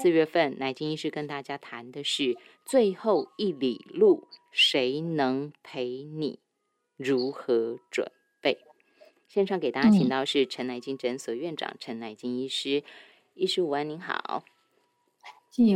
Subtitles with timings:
[0.00, 6.38] 四月份，乃金医师跟大家谈的是最后一里路，谁能陪你？
[6.96, 8.08] 如何准
[8.40, 8.58] 备？
[9.26, 12.84] 线上给大家请到是陈乃金诊所院长陈乃金医师，
[13.34, 14.44] 医师午安，您好，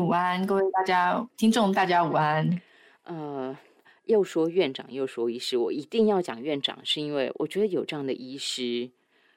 [0.00, 2.62] 午安，各位大家听众大家午安。
[3.02, 3.58] 呃，
[4.04, 8.88] 又说院长又说医师，我一定要讲院长，是因为我觉得有这样的医师，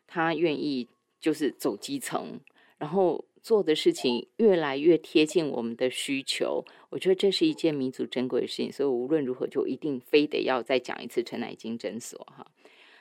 [0.05, 0.88] 他愿意
[1.20, 2.39] 就是走基层，
[2.77, 3.25] 然后。
[3.46, 12.44] 做的事情越来越贴近我们的需求，我觉得这是一件弥足珍贵的事情，所以无论如何就一定非得要再讲一次陈乃金诊所哈。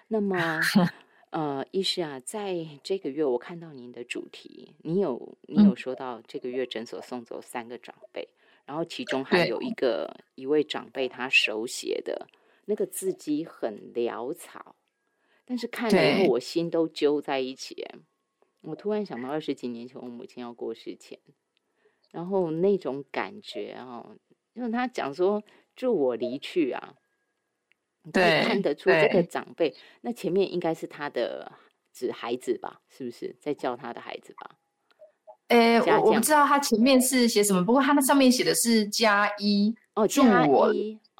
[0.07, 0.61] 那么，
[1.33, 8.29] 呃，医师啊，在这个月我看到您的主题，你有你有说到这个月诊所送走三个长辈，
[8.66, 12.29] 然后其中还有一个一位长辈他手写的
[12.66, 14.77] 那个字迹很潦草，
[15.47, 17.83] 但是看了以后我心都揪在一起。
[18.64, 21.18] 我突然想到二十几年前我母亲要过世前，
[22.10, 24.16] 然后那种感觉哦，
[24.54, 25.42] 因为他讲说
[25.77, 26.95] 祝我离去啊，
[28.12, 31.52] 对，看得出这个长辈，那前面应该是他的
[31.93, 32.80] 指孩子吧？
[32.88, 34.56] 是不是在叫他的孩子吧？
[35.49, 40.73] 诶，我我不知道他前面是写什么，不过他那上面写的是加一哦，祝我。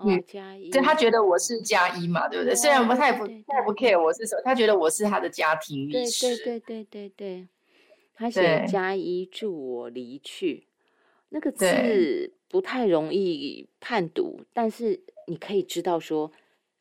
[0.05, 2.53] 嗯，加一，对他觉得我是加一嘛，对不对？
[2.53, 6.37] 虽然不，他也不，他也不 care 我是什么，他觉得我是他的家庭律师。
[6.39, 7.49] 对对对对对对，
[8.13, 10.67] 他写加一，助我离去，
[11.29, 16.33] 那个字不太容易判读，但是你可以知道说，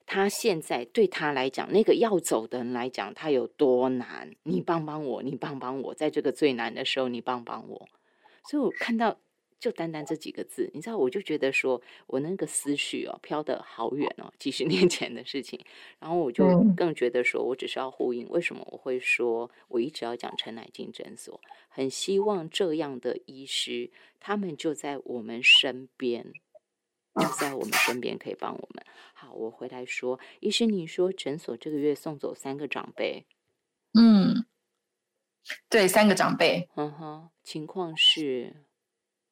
[0.07, 4.31] 他现在对他来讲，那个要走的人来讲，他有多难。
[4.41, 7.87] 你帮帮我，你帮帮我，在这个最难的时候，你帮帮我。
[8.49, 9.19] 所以我看到。
[9.63, 15.57] 就单单这几个字，你知道，我就觉得说，我那个思绪哦，飘得好远哦，几十年 前的事情。
[15.99, 21.39] 然后我就更觉得说，我只是要呼应，为什么我会说，我一直要讲陈乃金诊所，
[21.69, 23.89] 很希望这样的医师，
[24.19, 26.33] 他们就在我们身边，
[27.15, 28.85] 就在我们身边可以帮我们。
[29.13, 33.25] 好，我回来说，医师，你说诊所这个月送走三个长辈，
[33.93, 34.45] 嗯，
[35.69, 38.62] 对，三个长辈，嗯哼，情况是。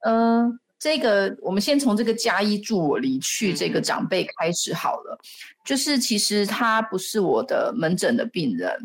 [0.02, 5.18] 嗯，这个我们先从这个加一助我离去这个长辈开始好了。
[5.64, 8.76] 就是其实他不是我的门诊的病人，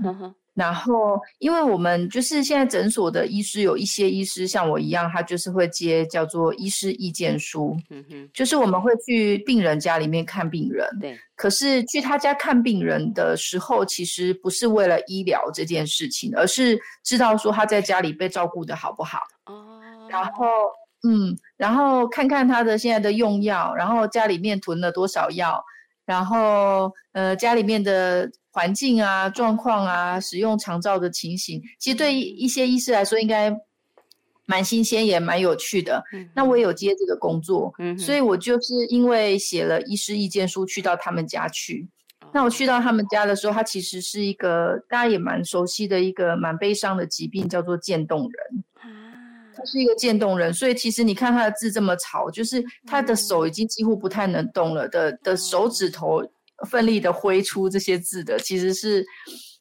[0.52, 11.18] 然后因为我们就是现在诊所的医师有一些医师像我一样，他就是会接叫做医师意见书，嗯哼，就是我们会去病人家里面看病人，对。
[11.34, 20.46] 可是去他家看病人的时候，其实不是为了医疗这件事情，而是知道说他在家里被照顾的好不好哦，然后。
[21.02, 25.62] 嗯，然后看看他的现在的用药，然后家里面囤了多少药，
[26.04, 33.54] 然后呃家里面的环境啊、状况啊、使用长照的情形，其实对一些医师来说应该
[34.46, 36.02] 蛮新鲜也蛮有趣的。
[36.34, 41.88] 那我也有接这个工作，所以我就是因为写了医师意见书去到他们家去。
[42.32, 48.64] 那我去到他们家的时候，他其实是一个大家也蛮熟悉的一个蛮悲伤的疾病，叫做渐冻人。
[49.56, 56.22] 他是一个渐冻人，所以其实你看他的字这么草，就是他的手已经几乎不太能动了的的手指头
[56.68, 59.04] 奋力的挥出这些字的，其实是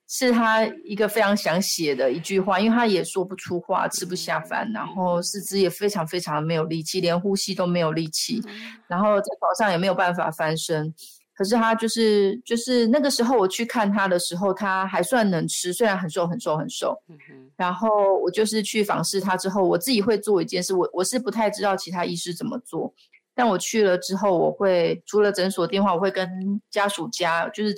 [0.08, 8.42] 是他一个非常想写的一句话，因为他也说不出话，吃不下饭，然后四肢也非常非常没有力气，连呼吸都没有力气，
[8.88, 10.94] 然后在床上也没有办法翻身。
[11.36, 16.98] 可是他就是就是那个时候我去看他的时候，他还算能吃，虽然很瘦很瘦很瘦。
[17.58, 22.94] 然后我就是去访视他之后，我自己会做一件事，我我是不太知道其他医师怎么做，
[23.36, 26.30] 但我去了之后，我会除了诊所电话，我会跟
[26.72, 27.76] 家属加，就是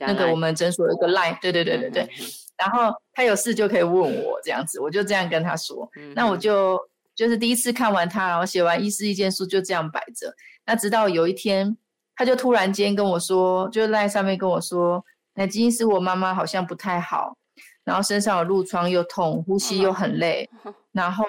[0.00, 2.08] 那个我们诊所有一个 line，对对对对对。
[2.56, 5.88] 然后他有事就可以问我这样子，我就这样跟他说。
[6.16, 6.76] 那我就
[7.14, 10.34] 就是第一次看完他，然后写完医师意见书就这样摆着。
[10.66, 11.76] 那直到有一天。
[12.18, 15.02] 他就突然间跟我说，就在上面跟我说，
[15.34, 17.36] 那金是我妈妈好像不太好，
[17.84, 20.50] 然后身上有褥疮又痛，呼吸又很累，
[20.90, 21.24] 然后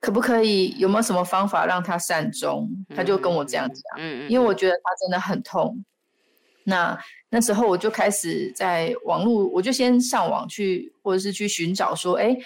[0.00, 2.68] 可不可以有没有什么方法让他善终？
[2.94, 5.82] 他就跟我这样讲，嗯因为我觉得他真的很痛。
[6.64, 6.98] 那
[7.30, 12.36] 那时候我就开始在网络，我就先上网去，或者是去寻找说，哎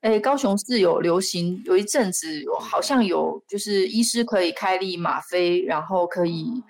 [0.00, 6.60] 哎，高雄市有流行有一阵子有好像有就是医师可以开立吗啡，然后可以。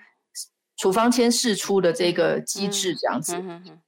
[0.85, 3.35] 处方签释出的这个机制这样子，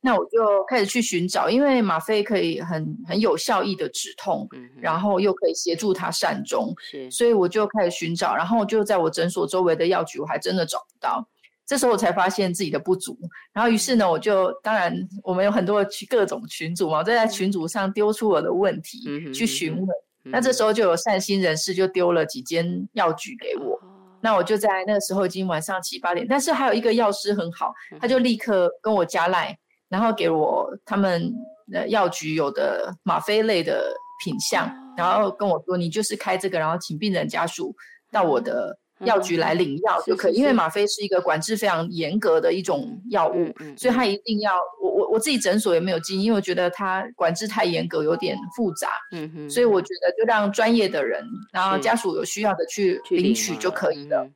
[0.02, 4.50] 那我就开始去寻找，因为吗啡可以很很有效益的止痛，
[4.82, 6.74] 然后又可以协助他善终，
[7.12, 11.24] 所以我就开始寻找，然后就在我诊所周围的药局，我还真的找不到。
[11.68, 13.16] 这时候我才发现自己的不足，
[13.54, 14.92] 然后于是呢，我就当然
[15.22, 19.88] 我们有很多各种群组嘛，我在群组上丢出我的问题去询问，
[20.24, 23.80] 那这时候就有善心人士就丢了几间药局给我，
[24.22, 29.58] 那我就在那个时候已经晚上七八点，但是还有一个药师很好，他就立刻跟我加赖，
[29.90, 31.34] 然后给我他们
[31.74, 33.94] 呃药局有的吗啡类的
[34.24, 37.76] 品相，然后跟我说你就是开这个，然后请病人家属
[38.12, 38.78] 到我的。
[39.00, 54.30] 药局来领药就可以，因为吗啡是一个管制非常严格的一种药物，所以他一定要我我我自己诊所也没有进，因为我觉得他管制太严格，有点复杂，嗯哼，所以我觉得就让专业的人，然后家属有需要的去领取就可以了。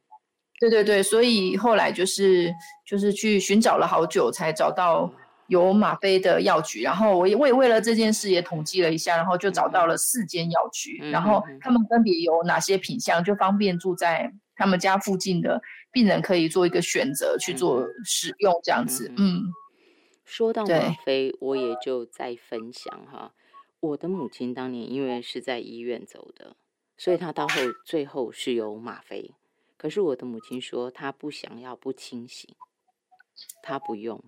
[0.60, 2.54] 对对对，所以后来就是
[2.88, 5.12] 就是去寻找了好久才找到。
[5.48, 14.32] 有吗啡的药局，然后我也我也为了这件事也统计了一下，然后就找到了四间药局，然后他们分别有哪些品相，就方便住在
[14.62, 15.60] 他们家附近的
[15.92, 19.12] 病人可以做一个选择去做使用这样子。
[19.18, 19.52] 嗯，
[20.24, 23.34] 说到吗啡，我也就在分享哈，
[23.80, 26.56] 我的母亲当年因为是在医院走的，
[26.96, 29.34] 所以她到后最后是有吗啡，
[29.78, 32.54] 可是我的母亲说她不想要不清醒，
[33.64, 34.24] 她不用。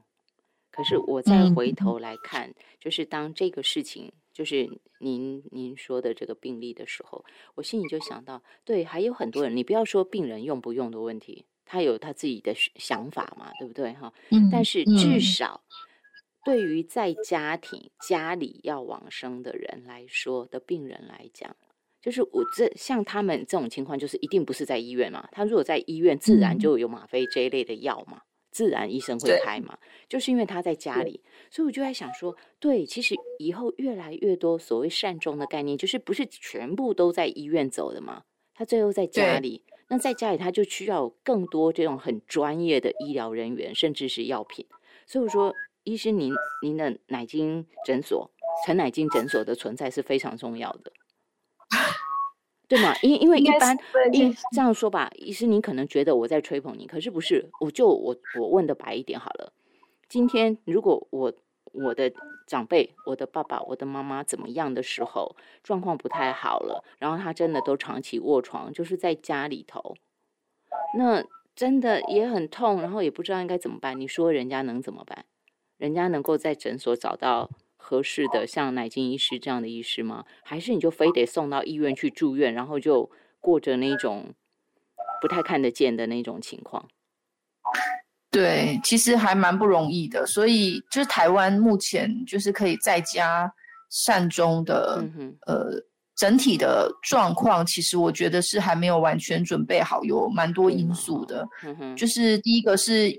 [0.72, 4.68] 可是我再回头来看，就是当这个事情，就是
[5.00, 7.24] 您您说的这个病例的时候，
[7.56, 14.12] 我心里就想到，对，还有很多人，你不要说病人用不用的问题，他有他自己的想法嘛，对不对哈？
[14.32, 14.50] 嗯。
[14.52, 15.62] 但是至少
[16.44, 21.56] 对于在家庭家里要往生的人来说的病人来讲，
[22.02, 25.30] 就是我这像他们这种情况，就是一定不是在医院嘛。
[25.32, 28.24] 他如果在医院，自然就有吗啡这一类的药嘛。
[28.54, 29.78] 自然医生会开嘛，
[30.08, 31.20] 就是因为他在家里，
[31.50, 38.24] 所以我就在想说，对，其实以后越来越多所谓善终的概念，就是不是全部都在医院走的嘛？
[38.54, 44.68] 他最后在家里，那在家里他就需要更多这种很专业的医疗人员，甚至是药品。
[45.08, 45.52] 所以我说，
[45.84, 48.30] 医师您您的奶精诊所、
[48.66, 50.92] 陈奶精诊所的存在是非常重要的。
[52.74, 52.96] 对嘛？
[53.04, 53.78] 因因为一般，
[54.12, 57.52] 因这样说吧，医师，你可能觉得我在吹捧你，可是不是？
[57.60, 59.54] 我就我我问的白一点好了。
[60.10, 61.32] 今天如果我
[61.72, 62.12] 我的
[62.48, 69.96] 长辈、我的爸爸、我的妈妈怎么样的时候，状况不太好了，然后他真的都长期卧床，就是在家里头，
[70.98, 71.24] 那
[71.56, 74.00] 真的也很痛，然后也不知道应该怎么办。
[74.00, 75.26] 你说人家能怎么办？
[75.78, 77.52] 人家能够在诊所找到？
[77.86, 80.24] 合适的像奶金医师这样的医师吗？
[80.42, 84.34] 还是你就非得送到医院去住院，然后就过着那种
[85.22, 86.88] 不太看得见的那种情况？
[88.32, 90.26] 对，其实还蛮不容易的。
[90.26, 93.54] 所以就是台湾目前就是可以在家
[93.92, 95.04] 善终的，
[95.46, 95.84] 呃，
[96.16, 101.46] 整体的状况，其实我觉得是还没有完全准备好，有蛮多因素的。
[101.96, 103.14] 就是第一个是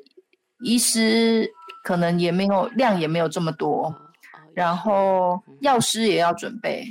[0.64, 1.49] 医师
[1.84, 3.94] 可能也没有量，也没有这么多。
[4.55, 6.87] 然后药师也要准备，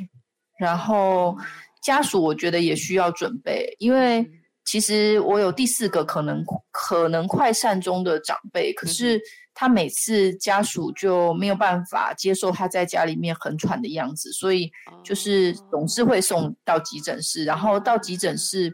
[0.59, 1.37] 然后
[1.81, 4.29] 家属我觉得也需要准备，因为
[4.65, 9.19] 其实我有第四个可能可能快善终的长辈，可是
[9.53, 14.71] 他每次家属就没有办法接受他在家里面很喘的样子，所以
[15.03, 18.73] 就是总是会送到急诊室，然后到急诊室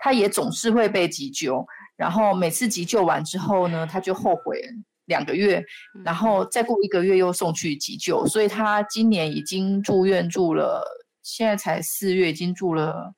[0.00, 1.64] 他也总是会被急救，
[1.96, 4.62] 然后每次急救完之后呢，他就后悔。
[5.06, 5.64] 两个月，
[6.04, 10.82] 然后再过一个月又送去急救，所以他今年已经住院住了，
[11.22, 13.12] 现在才四月，已经住了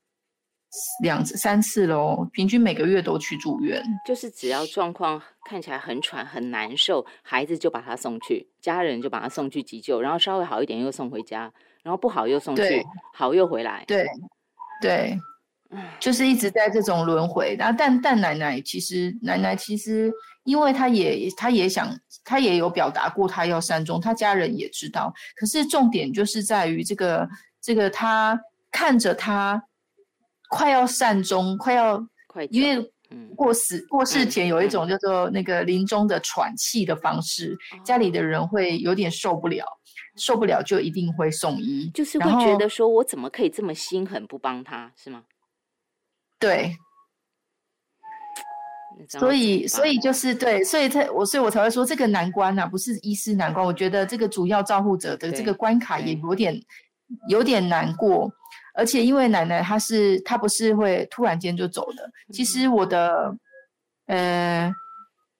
[1.02, 3.82] 两三次喽，平均每个月都去住院。
[4.06, 11.52] 就是只要状况看起来很喘很难受，孩子就把他送去，家人就把他送去急救，然后稍微好一点又送回家，
[11.82, 13.84] 然后不好又送去，好又回来。
[13.86, 14.06] 对，
[14.82, 15.16] 对。
[15.98, 20.12] 就是一直在这种轮回，然后但但奶奶其实奶奶其实，
[20.44, 21.88] 因为她也她也想，
[22.24, 25.12] 她也有表达过她要善终，她家人也知道。
[25.34, 27.28] 可是重点就是在于这个
[27.60, 28.38] 这个，她
[28.70, 29.62] 看着她
[30.48, 32.92] 快要善终，快要快，因为
[33.34, 39.64] 过死过世前有一种叫做那个临终的喘气的方式，家里的人会有点受不了，
[40.16, 45.22] 受不了就一定会送医，就是会觉得说我怎么可以这么心狠不帮他，是吗？
[46.38, 46.76] 对，
[49.08, 53.64] 所以所以就是对，所以才我所以我才会说这个难关啊，不是医师难关。
[53.64, 56.60] 我觉得这个主要照护者的这个关卡也有点
[57.28, 58.30] 有点难过，
[58.74, 62.10] 而且因为奶奶她是她不是会突然间就走的。
[62.32, 63.34] 其实我的
[64.06, 64.70] 呃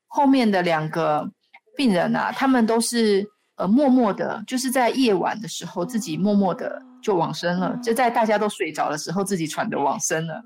[0.06, 1.28] 后面的两个
[1.76, 3.26] 病人啊，他们都是
[3.56, 10.42] 呃默默的，就是在夜晚的时候自己默默的就往生了，就在大家都睡着的时候自己喘的往生了。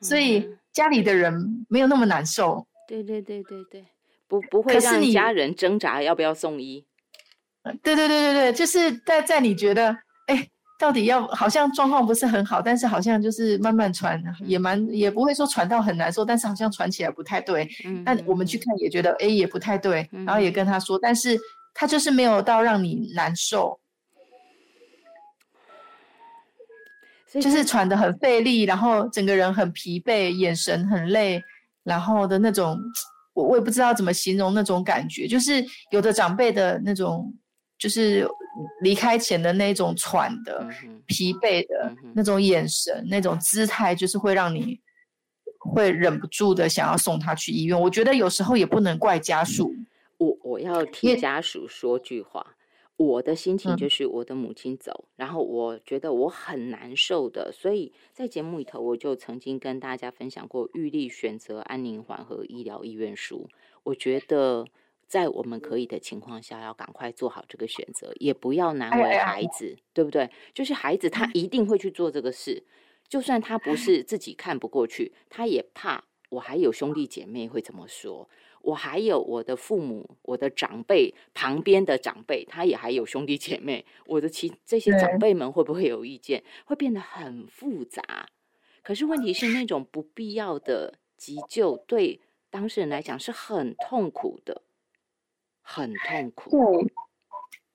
[0.00, 2.66] 所以家里的人没有那么难受。
[2.88, 3.84] 对对对对对，
[4.26, 6.84] 不不会让家人挣扎要不要送医。
[7.82, 17.68] 对对对对对，就是在在你觉得哎到底要好像状况不是很好，但是好像就是慢慢传，也蛮也不会说传到很难受，但是好像传起来不太对。
[17.84, 21.38] 嗯，但我们去看也觉得哎也不太对，然后也跟他说，但是
[21.74, 23.78] 他就是没有到让你难受，
[27.34, 31.42] 就是喘得很费力，然后整个人很疲惫，眼神很累，
[31.84, 32.78] 然后的那种，
[33.34, 37.32] 我我也不知道怎么形容那种感觉，就是有的长辈的那种。
[37.78, 38.28] 就是
[38.82, 40.68] 离开前的那种喘的、
[41.06, 44.78] 疲惫的那种眼神、那种姿态，就是会让你
[45.58, 47.80] 会忍不住的想要送他去医院。
[47.80, 49.74] 我觉得有时候也不能怪家属，
[50.18, 52.46] 我我要替家属说句话。
[53.02, 63.48] 我的心情就是我的母亲走，然后我觉得我很难受的，所以在节目里头我就曾经跟大家分享过玉立选择安宁缓和医疗意愿书。
[63.84, 64.66] 我觉得。
[65.10, 70.30] 在我们可以的情况下，要赶快做好这个选择，也不要难为孩子，对不对？
[70.54, 72.62] 就是孩子他一定会去做这个事，
[73.08, 78.30] 就算他不是自己看不过去，他也怕我还有兄弟姐妹会怎么说，
[78.62, 86.42] 我还有我的父母、我的长辈旁边的长辈，他也还有兄弟姐妹，我的其这些长辈们会不会有意见？
[86.64, 88.28] 会变得很复杂。
[88.82, 94.62] 可是问题是，那种不必要的急救对当事人来讲是很痛苦的。
[95.62, 96.88] 很痛苦。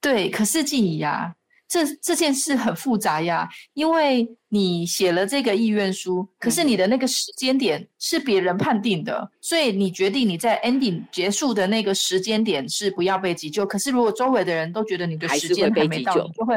[0.02, 1.36] 对，对，可是静怡呀，
[1.68, 13.66] 这这件事很复杂呀，因为你写了这个意愿书，可是你的那个时间点是别人判定的，所以你决定你在 ending 结束的那个时间点是不要被急救。
[13.66, 16.56] 可是如果周围的人都觉得你的时间还没到，就会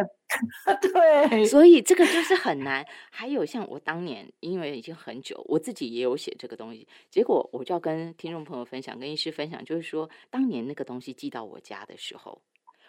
[0.83, 2.85] 对，所以这个就是很难。
[3.11, 12.43] 还有像我当年，因为已经很久，我自己也有写这个东西，结果我就要跟听众朋友分享，跟医师分享，就是说当年那个东西寄到我家的时候，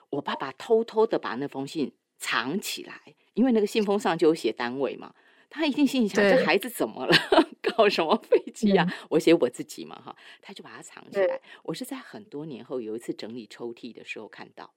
[0.10, 1.94] 我爸爸偷偷的把那封信。
[2.20, 3.02] 藏起来，
[3.34, 5.16] 因为那个信封上就有写单位嘛，
[5.50, 7.16] 他一定心里想：这孩子怎么了？
[7.76, 8.86] 搞什么飞机啊？
[9.10, 11.40] 我写我自己嘛，哈，他就把它藏起来。
[11.64, 14.74] 我是在很多年后有一次整理抽屉的时候看到。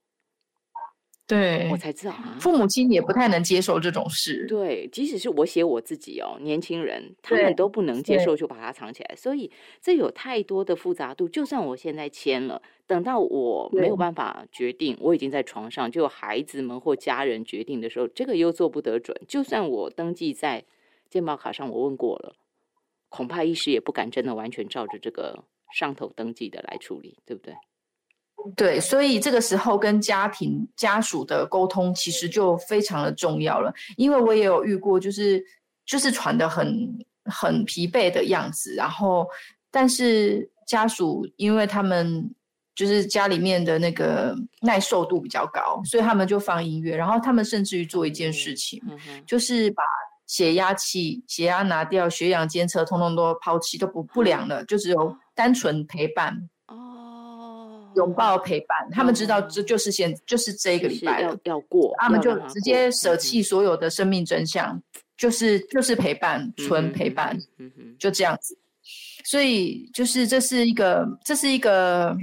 [1.33, 4.45] 对，我才知道啊，父母亲也不太能接受这种事。
[4.47, 9.17] 对，即使是我写我自己哦，年轻人他们都不能接受，就把它藏起来。
[9.17, 11.27] 所以这有太多的复杂度。
[11.27, 19.19] 就算我现在签了，等到我没有办法决定，我已经在床上，就孩子们或家人决定的时候，这个又做不得准。
[19.27, 20.65] 就算我登记在
[21.09, 22.37] 健保卡上，我问过了，
[23.09, 27.55] 恐怕一时也不敢真的完全照着这个上头登记的来处理，对不对？
[28.56, 33.72] 对，所以这个时候跟家庭家属的沟通其实就非常的重要了。
[33.96, 35.42] 因为我也有遇过，就是
[35.84, 36.88] 就是喘的很
[37.25, 39.26] 很疲惫的样子，然后
[39.70, 42.28] 但是家属因为他们
[42.75, 48.82] 就是家里面的那个耐受度比较高，所以他们就放音乐，然后他们甚至于做一件事情，
[49.26, 49.82] 就是把
[50.26, 56.49] 血压器、血压拿掉，血氧监测通通都抛弃，都不不良了，就只有单纯陪伴。
[57.96, 64.80] 拥抱陪伴，他们知道这就是现就是这个礼拜要要过，他们就直接舍弃所有的生命真相，
[65.16, 67.38] 就是就是陪伴，纯陪伴，
[67.99, 68.56] 就这样子。
[69.25, 72.16] 所以就是这是一个这是一个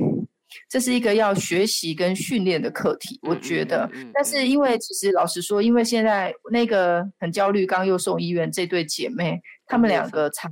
[0.70, 3.90] 这是一个要学习跟训练的课题，我觉得。
[4.14, 10.50] 但是因为其实老实说，因为现在那个很焦虑，刚又送医院这对姐妹，她们两个才。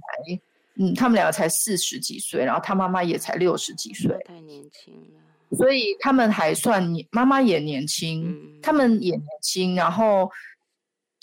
[0.80, 5.58] 嗯，他们两个才四十几岁，然后他妈妈也才六十几岁，太年轻了。
[5.58, 9.76] 所以他们还算年，妈妈也年轻，他们也年轻。
[9.76, 10.30] 然后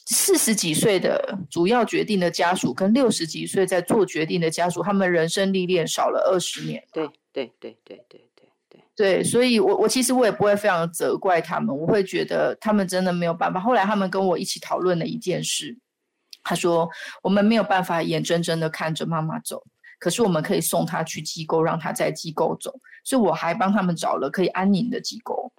[0.07, 6.83] 四十几岁的主要决定的家属，跟六十几岁在做决定的家属，他们人生历练少了二十年。
[6.93, 13.61] 对对对对对对对对，所以我我其实我也不会非常责怪他们，我会觉得他们真的没有办法。
[13.61, 15.79] 后来他们跟我一起讨论了一件事。
[16.45, 16.89] 他说
[17.23, 19.65] ：“我们没有办法眼睁睁的看着妈妈走，
[19.99, 22.73] 可是我们可以送她去机构，让她在机构走。
[23.03, 25.51] 所以我还帮他们找了可以安宁的机构。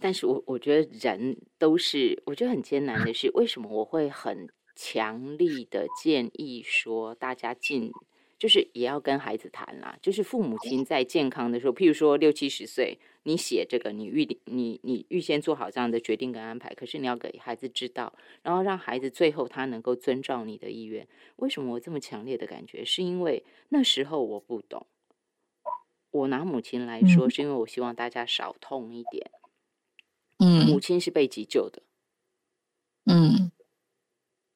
[0.00, 7.92] 但是我我觉得人都是，我觉得很艰难的是，为什么我会很强力的建议说，大家进。”
[8.38, 21.06] 就是也要跟孩子谈啦，就是父母亲在健康的时候，譬如说六七十岁，你写这个，你预你你预先做好这样的决定跟安排，可是你要给孩子知道，然后让孩子最后他能够遵照你的意愿。
[21.36, 22.84] 为什么我这么强烈的感觉？
[22.84, 24.86] 是因为那时候我不懂。
[26.10, 29.30] 我拿母亲来说，是因为我希望大家少痛一点。
[30.38, 31.82] 嗯，母亲是被急救的。
[33.04, 33.52] 嗯。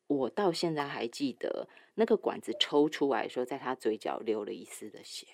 [0.06, 5.26] 我到现在还记得那个管子抽出来说，在他嘴角流了一丝的血。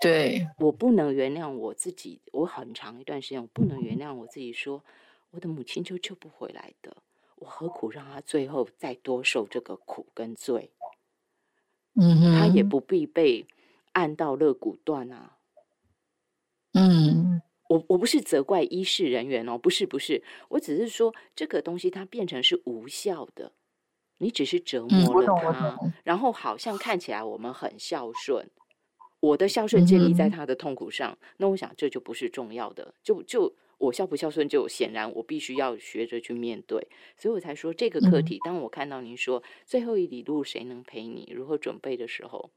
[0.00, 4.84] 对我不能原谅我自己，我很长一段时间我不能原谅我自己，说
[5.30, 6.96] 我的母亲就救不回来的，
[7.36, 10.70] 我何苦让她最后再多受这个苦跟罪？
[11.94, 13.46] 嗯哼，她也不必被
[13.92, 15.38] 按到肋骨断啊。
[16.74, 23.52] 嗯，我我不是责怪医事人员哦，不是不是，我只是说这个东西它变成是无效的，
[24.18, 28.50] 你只是折磨了他，然后好像看起来我们很孝顺。
[29.26, 32.94] 我的孝顺建立在他的痛苦上，那我想这就不是重要的。
[33.02, 38.38] 就就我孝不孝顺，就显然我必须要学着去面对，所以我才说这个课题。
[38.44, 42.50] 当我看到您说最后一里路谁能陪你，如何准备的时候，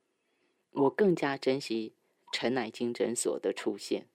[0.72, 1.94] 我更加珍惜
[2.32, 4.06] 陈乃金诊所的出现。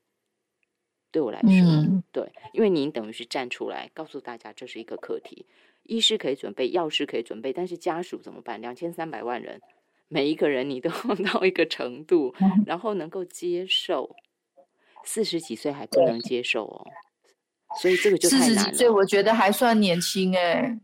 [1.11, 5.47] 对我来说，对，因为您等于是站出来告诉大家这是一个课题，
[5.83, 8.61] 医师可以准备，药师可以准备，但是家属怎么办？
[8.61, 9.61] 两千三百万人。
[10.09, 10.91] 每一个人你都
[11.33, 12.35] 到一个程度，
[12.67, 14.15] 然后能够接受。
[15.07, 16.87] 四十几岁还不能接受哦，
[17.79, 18.55] 所以这个就太难了。
[18.55, 20.79] 四十几岁我觉得还算年轻哎。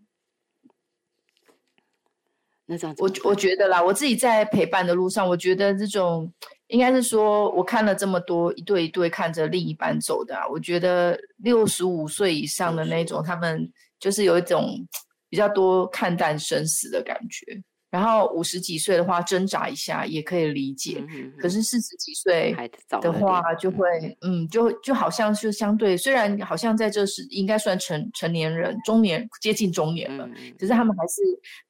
[2.67, 6.31] 那这样子，我我觉得啦，我自己在陪伴的路上，我觉得这种
[6.67, 14.87] 应该是说，我看了这么多一对一对看着另一半走的，我觉得六十五岁以上的那种，他们就是有一种
[15.31, 17.63] 比较多看淡生死的感觉。
[17.91, 21.05] 然后五十几岁的话，挣扎一下也可以理解。
[21.41, 22.55] 可是四十几岁
[23.01, 23.85] 的话，就会
[24.21, 31.21] 嗯，就就好像是相对，虽然好像在这时应该算成成年人、中年接近中年了，可是他们还是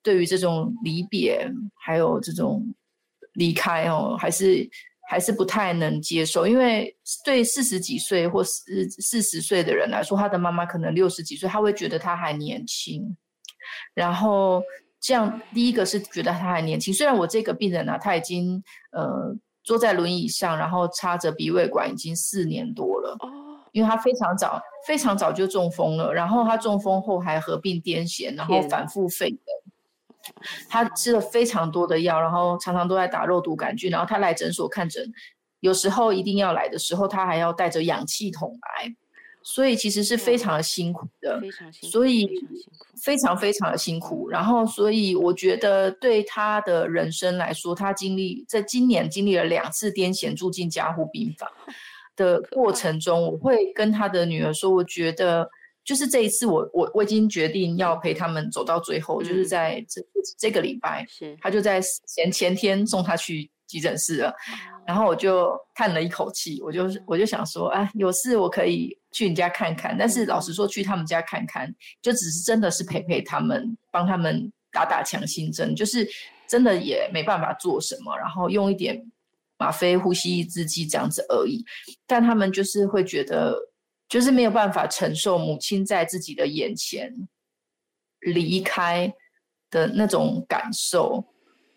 [0.02, 2.62] 对于这种离别还有这种
[3.32, 4.68] 离开哦，还是
[5.08, 6.46] 还是不太能接受。
[6.46, 13.16] 因为对四十几岁或四四十岁的人来说，他的妈妈可能六十几岁，他会觉得他还年轻，
[13.94, 14.62] 然后。
[15.00, 16.92] 这样，第一个是觉得他还年轻。
[16.92, 23.16] 虽然我这个病人呢，他已经呃坐在轮椅上，然后插着鼻胃管已经四年多了。
[23.20, 23.28] 哦。
[23.72, 29.38] 因为他非常早，非常早就中风了，然后他中风后还合并癫痫，然后反复肺炎。
[30.68, 33.88] 他吃了非常多的药，然后常常都在打肉毒杆菌。
[33.88, 35.08] 然后他来诊所看诊，
[35.60, 38.94] 有时候一定要来的时候，他还要带着氧气筒来。
[39.42, 41.40] 所以其实是非常的辛苦的，
[41.90, 42.28] 所以
[43.02, 44.28] 非常非常的辛苦。
[44.28, 51.50] 然后，所以我觉得对他的人生来说，他经历在今年经历了两次癫痫，住进加护病房
[52.16, 55.48] 的过程中，我会跟他的女儿说，我觉得
[55.82, 60.02] 就是这一次，我我我已经决定要陪他们走到最后，就是在这
[60.38, 64.34] 这个礼拜，是他就在前前天送他去急诊室了。
[64.86, 69.96] 然后我就叹了一口气，我就我就想说，哎，有事我可以去人家看看。
[69.98, 76.08] 但是老实说，去他们家看看，就只是真的是陪陪他们，帮他们打打强心针，就是
[76.48, 78.16] 真的也没办法做什么。
[78.16, 79.00] 然后用一点
[79.58, 81.64] 吗啡、呼吸抑制剂这样子而已。
[82.06, 83.56] 但他们就是会觉得，
[84.08, 87.12] 就是没有办法承受母亲在自己的眼前
[88.20, 89.12] 离开
[89.70, 91.24] 的那种感受。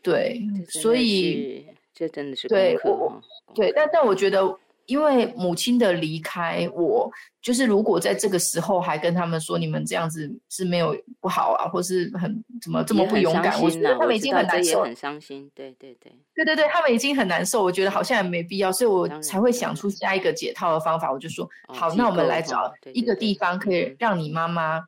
[0.01, 1.65] 对，所以。
[1.95, 3.21] 这真的是对我，
[3.53, 4.41] 对，但但我觉得，
[4.85, 7.09] 因为母亲的离开，我
[7.41, 24.81] 就是如果在这个时候还跟他们说你们这样子是没有不好啊，或是很怎么这么不勇敢，我觉得他们已经很难受，很伤心，对对对，对对对，他们已经很难受，我觉得好像也没必要，所以我才会想出下一个解套的方法，我就说好，那我们来找一个地方可以让你妈妈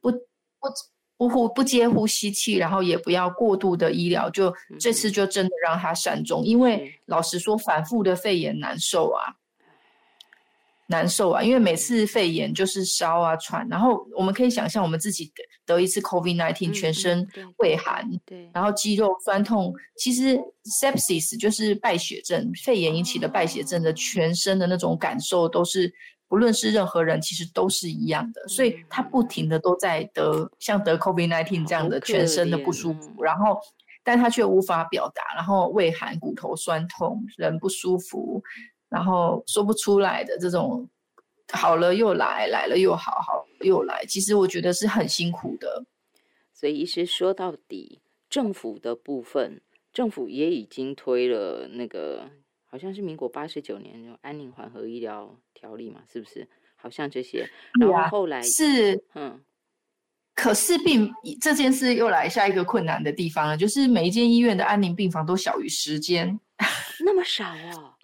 [0.00, 0.68] 不不。
[1.18, 6.44] 不呼不接呼吸器，然后也不要过度的医疗，就这次就真的让他善终。
[6.44, 9.34] 因为老实说，反复的肺炎难受啊，
[10.86, 11.42] 难受啊。
[11.42, 15.32] 因为每次肺炎就是烧啊喘，然后我们可以想象，我们自己
[15.66, 17.26] 得一次 COVID-19，全身
[17.56, 19.74] 畏寒，对，然后肌肉酸痛。
[19.96, 20.38] 其实
[20.80, 25.92] sepsis 就是败血症，肺炎引起的败血症的全身的那种感受都是。
[26.28, 33.58] 不论是任何人，其实都是一样的，所以他不停的都在得像得 COVID nineteen 这样的全身的不舒服，然后，
[34.04, 38.42] 但他却无法表达，然后胃寒、骨头酸痛、人不舒服，
[38.90, 40.86] 然后说不出来的这种，
[41.50, 45.84] 好了又来，来了又好，好又来，其实我觉得是很辛苦的。
[46.52, 49.62] 所以，医师说到底，政府的部分，
[49.94, 52.28] 政府也已经推了那个。
[52.70, 56.46] 好像是民国八十九年《安宁缓和医疗条例》嘛，是不是？
[56.80, 57.44] 好像这些，
[57.80, 59.40] 然后后来是嗯，
[60.36, 66.38] 可是病这件事又来下一个困难的地方了，就是每一间医院的安宁病房都小于十间，
[67.04, 67.96] 那么少啊。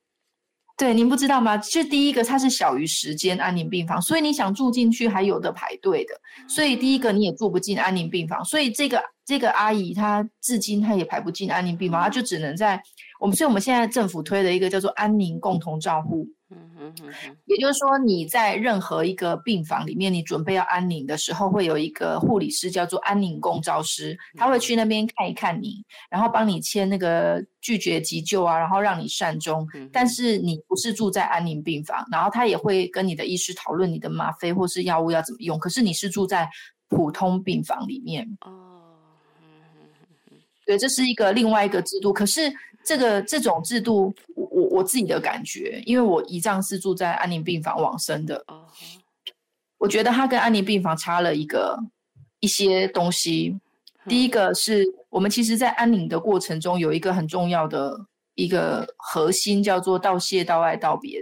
[0.76, 1.56] 对，您不知道吗？
[1.56, 12.82] 就第一个，它是小于十间安宁病房，所以你想住进去还有的排队的，所以第一个你也住不进安宁病房，所以这个这个阿姨她至今她也排不进安宁病房，她就只能在。
[13.24, 16.28] 我们所以我们现在政府推的一个叫做安宁共同照护
[17.46, 29.66] 也就是说，你在任何一个病房里面，你准备要安宁的时候，会有一个护理师叫做安宁共照师，他会去那边看一看你，然后帮你签那个拒绝急救啊，然后让你善终。
[29.90, 35.58] 但是你不是住在安宁病房，然后他也会跟你的医师讨论你的吗啡或是药物要怎么用。
[35.58, 36.46] 可是你是住在
[36.90, 38.52] 普通病房里面哦，
[40.66, 42.12] 对，这是一个另外一个制度。
[42.12, 42.52] 可是
[42.84, 44.14] 这个这种制度。
[44.36, 48.44] 我我自己的感觉，因为我姨丈是住在安宁病房往生的，
[49.78, 51.76] 我觉得他跟安宁病房差了一个
[52.38, 53.58] 一些东西。
[54.06, 57.98] 第一个是我们其实，在安宁的过程中，有一个很重要的
[58.36, 61.20] 一个核心，叫做道谢、道爱、道别，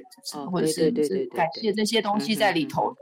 [0.50, 0.90] 或者是
[1.34, 2.96] 感谢这些东西在里头的。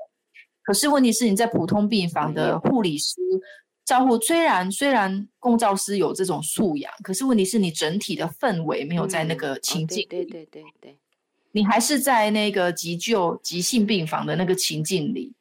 [0.62, 3.16] 可是问题是，你在普通病房的护理师。
[3.84, 10.96] 照护虽然虽然共照师有这种素养，可是问题是你整体的氛围没有在那个情境对对对对，
[11.50, 15.32] 你还是在那个急救急性病房的那个情境里，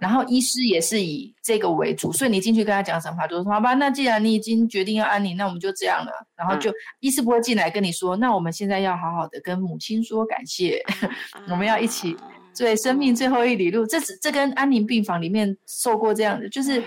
[0.00, 10.82] 然后医师也是以这个为主，所以你进去跟他讲什么，就说好吧，那既然你已经决定要安宁，那我们就这样了，然后就医师不会进来跟你说，那我们现在要好好的跟母亲说感谢，
[11.48, 12.16] 我们要一起
[12.58, 16.82] 对生命最后一里路，这这跟安宁病房里面受过这样的就是。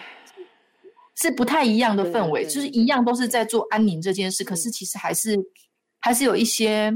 [1.16, 3.46] 是不太一样的氛围，就是一样都是在。
[3.46, 5.38] 做安宁这件事，可是其实还是
[6.02, 6.92] 还是有一些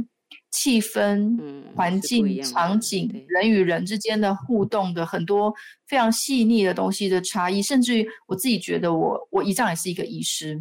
[0.49, 5.53] 气氛、环境、场景、人与人之间的互动的很多
[5.87, 10.59] 非常细腻的东西的差异，甚至于我自己觉得，我我姨丈也是一个医师，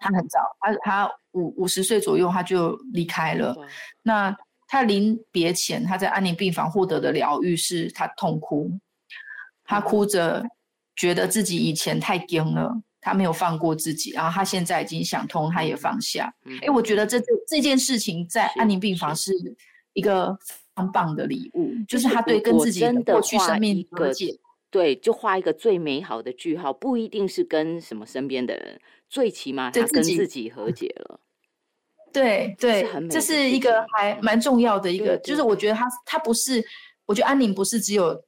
[0.00, 3.54] 他很早，他他五五十岁左右他就离开了，
[4.02, 4.34] 那
[4.66, 8.72] 他临别前他在安宁病房获得的疗愈是他痛哭，
[9.64, 10.42] 他哭着。
[10.96, 16.32] 觉得自己以前太硬了，他没有放过自己，然后他现在已经想通，他也放下。
[16.62, 19.32] 哎，我觉得这这这件事情在安宁病房是
[19.92, 24.38] 一个非常棒的礼物，就是他对跟自己的过去生命和解。
[24.70, 31.20] 对，就画一个最美好的句号，不一定是跟什么身边的人，最起码他跟自己和解了。
[32.12, 36.64] 对对，这是一个还蛮重要的一个，就是我觉得他他不是，
[37.06, 38.24] 我觉得安宁不是只有。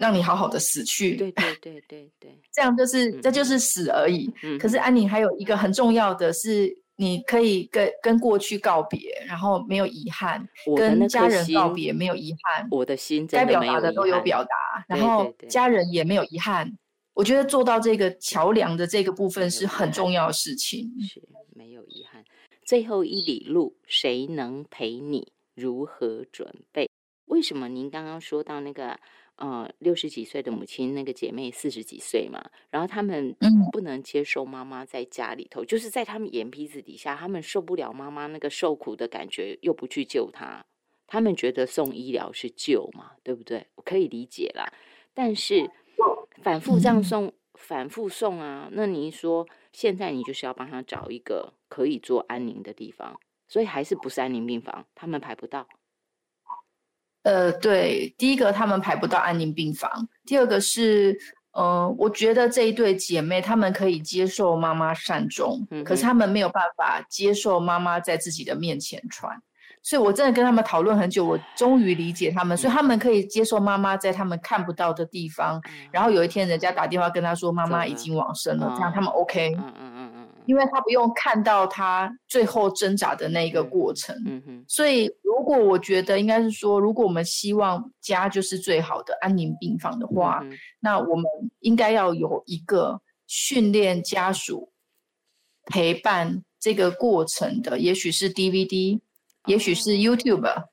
[0.00, 4.32] 让你好好的死去，对对对对对， 这样就是这就是死而已。
[4.58, 12.66] 可是安宁还有一个很重要的是，你可以跟跟过去告别，然后没有遗憾，跟家人告别没有遗憾。
[12.70, 16.72] 我的心该表达的都有表达，然后家人也没有遗憾。
[17.12, 20.90] 我觉得做到这个桥梁的这个部分是很重要的事情。
[21.06, 21.22] 是
[21.54, 22.24] 没有遗憾。
[22.64, 25.30] 最后一里路，谁能陪你？
[25.54, 26.88] 如何准备？
[27.26, 28.98] 为什么您刚刚说到那个？
[29.40, 33.34] 呃，六十几岁的母亲，那个姐妹四十几岁嘛，然后他们
[33.72, 40.62] 不能接受妈妈在家里头，就是在他们眼皮子底下，他们受不了妈妈那个受苦的感觉，又不去救她，
[41.06, 43.66] 他们觉得送医疗是救嘛，对不对？
[43.76, 44.70] 我可以理解啦，
[45.14, 45.70] 但是
[46.42, 55.66] 反复这样送，反复送啊，那你说现在你就是要帮他找一个可以做安宁的地方，所以还是不是安宁病房，他们排不到。
[57.22, 61.18] 呃，对，第一个他们排不到安宁病房，第二个是，
[61.52, 69.36] 呃，我觉得这一对姐妹她们可以接受妈妈善终，可是她们没有办法接受妈妈在自己的面前穿，
[69.82, 75.60] 所以我真的跟他们讨论很久，我终于理解他们，所以他们可以接受妈妈在他们看不到的地方，
[75.92, 79.54] 然后有一天人家打电话跟他说妈妈已经往生了，这样他们 OK。
[80.46, 84.64] 因为他不用看到他最后挣扎的那一个过程，嗯哼。
[84.66, 90.42] 所以如果我觉得应该是说，如果我们希望家就是最好的安宁病房的话，
[90.80, 91.24] 那我们
[91.60, 94.72] 应该要有一个训练家属
[95.66, 99.00] 陪伴这个过程的，也许是 DVD，
[99.46, 100.64] 也许是 YouTube，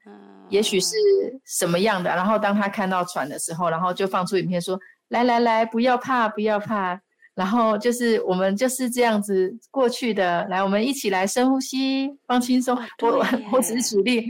[0.49, 0.95] 也许是
[1.45, 2.09] 什么样的。
[2.09, 7.01] 然后当他看到船的时候，然后就放出影片说：“来来来，不要怕，不要怕。”
[7.37, 12.75] 然后就是我们就是这样子过去的，来，我们一起来深呼吸，放轻松。
[12.99, 14.27] 我我只是举例，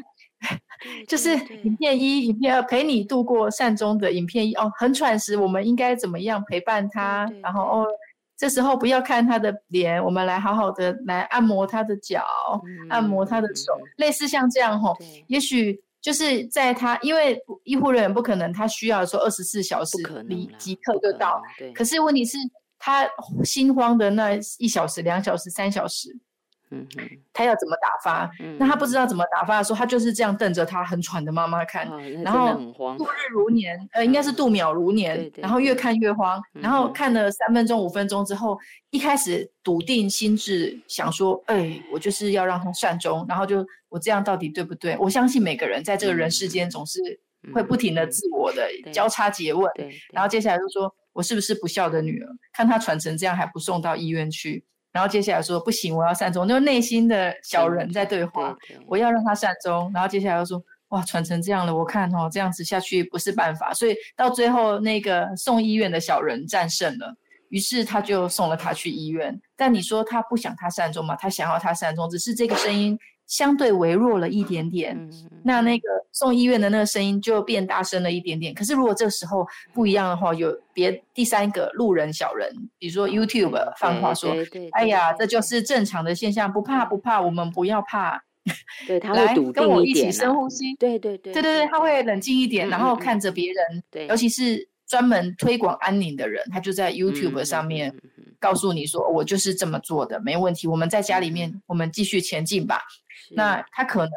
[1.07, 7.25] 就是影片一、影片二陪你度过善终的影片一哦，很喘时，我们应该怎么样陪伴他？
[7.41, 7.87] 然后哦，
[8.35, 12.25] 这时候不要看他的脸，我们来好好的来按摩他的脚，
[12.89, 14.93] 按摩他的手，类似像这样吼。
[15.27, 21.41] 也许就是在他，因为医护人员不可能，他需要说二十四小时立即刻就到。
[21.73, 22.37] 可是问题是。
[22.79, 23.07] 他
[23.43, 26.15] 心慌的那一小时、两小时、三小时，
[26.69, 28.29] 嗯哼，他要怎么打发？
[28.59, 31.89] 那他不知道怎么打发的时候，他就是这样瞪着他很喘的妈妈看，
[32.23, 32.55] 然后
[32.97, 38.57] 度日如年，呃，应该是度秒如年，然后越看越慌，然后看了三分钟、五分钟之后，
[38.89, 44.97] 一开始笃定心智，想说，哎，我就是要让他善终，然后就我这样到底对不对？
[44.99, 46.99] 我相信每个人在这个人世间总是
[47.53, 49.71] 会不停的自我的交叉诘问，
[50.11, 52.29] 然后接下来就说我是不是不孝的女儿？
[52.53, 54.63] 看她传成这样还不送到医院去？
[54.91, 59.91] 然后接下来说不行，我要善终，就内心的小人在对话，我要让他善终。
[59.91, 67.15] 然后接下来又说哇，传成这样了，我看哦这样子下去不是办法，所以到最后那个送医院的小人战胜了。
[67.49, 71.15] 于是他就送了他去医院，但你说他不想他善终吗？
[71.15, 72.95] 他想要他善终，只是这个声音
[73.27, 74.97] 相对微弱了一点点。
[75.43, 78.53] 那那个送医院的那个声音就变大声了一点点。
[78.53, 84.33] 可是如果这时候不一样的话，有别第三个路人小人，比如说 YouTube 放话说
[84.73, 88.23] ：“哎呀，这就是正常的现象，不怕不怕，我们不要怕。”
[88.87, 90.73] 对，他会笃定一起深呼吸。
[90.75, 94.67] 对对对，对对对，他会冷静一点，然后看着别人，对，尤其是。
[94.87, 97.93] 专门推广安宁的人，他就在 YouTube 上面
[98.39, 100.65] 告诉你说：“我就是这么做的，没问题。
[100.65, 102.79] 我们在家里面，我们继续前进吧。”
[103.31, 104.11] 那他可能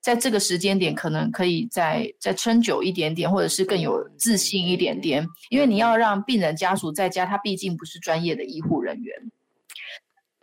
[0.00, 5.26] 在这个时间点，可能可以再再撑久一点点，或者是更有自信一点点。
[5.48, 9.14] 因为你要让病人家属在家，他毕竟不是专业的医护人员，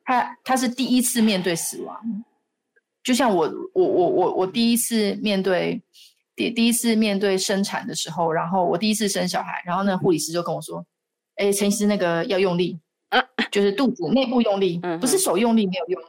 [0.03, 2.23] 他他是第一次面对死亡，
[3.03, 5.81] 就像我我我我我第一次面对。
[6.35, 10.85] 第第一次面对生产的时候，然后我第一次生小孩，然后那护理师就跟我说
[11.37, 12.79] ：“哎，陈医师，那个要用力，
[13.51, 15.99] 就是肚子内部用力，不是手用力没有用，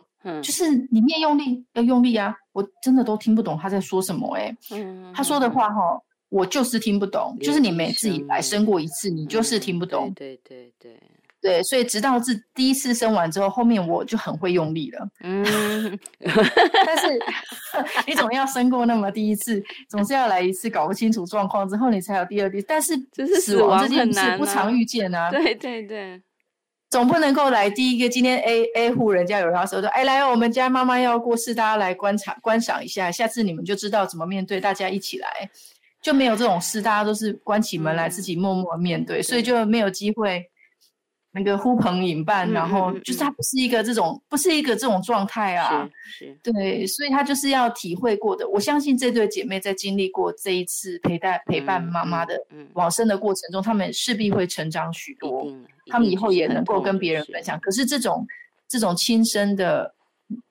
[0.42, 4.56] 就是里面用力要用力啊！”我真的都听不懂他在说什么，哎，
[5.14, 11.00] 他说的话哈，我就是听不懂，就是你没自己来生过一次，你就是听不懂，对对对。
[11.40, 15.08] 对，所以直到自第一次生完之后，后面我就很会用力了。
[15.20, 15.44] 嗯，
[16.18, 17.16] 但是
[18.08, 22.60] 你总要生过那么第一次，总是要来一次搞不清楚状况之后，你才有第二次。
[22.66, 22.96] 但是
[23.40, 25.30] 死亡这件事不常遇见啊。
[25.30, 26.20] 对对对，
[26.90, 28.08] 总不能够来第一个。
[28.08, 35.50] 今天 A A 户人家有人说说，哎，来我们家妈妈要过世，大家来观察观赏一下，下次你们就知道怎么面对，大家一起来，
[36.00, 40.50] 就没有这种事，大家都是关起门来自己默默面对，所以就没有机会。
[41.30, 45.88] 那个呼朋引伴，然后就是他不是一个这种，不是一个这种状态啊。
[46.04, 48.48] 是，对，所以他就是要体会过的。
[48.48, 52.34] 我相信这对姐妹在经历过这一次陪伴陪伴妈妈的
[52.72, 55.46] 往生的过程中，他们势必会成长许多。
[55.86, 57.58] 他们以后也能够跟别人分享。
[57.60, 58.26] 可是这种
[58.66, 59.94] 这种亲身的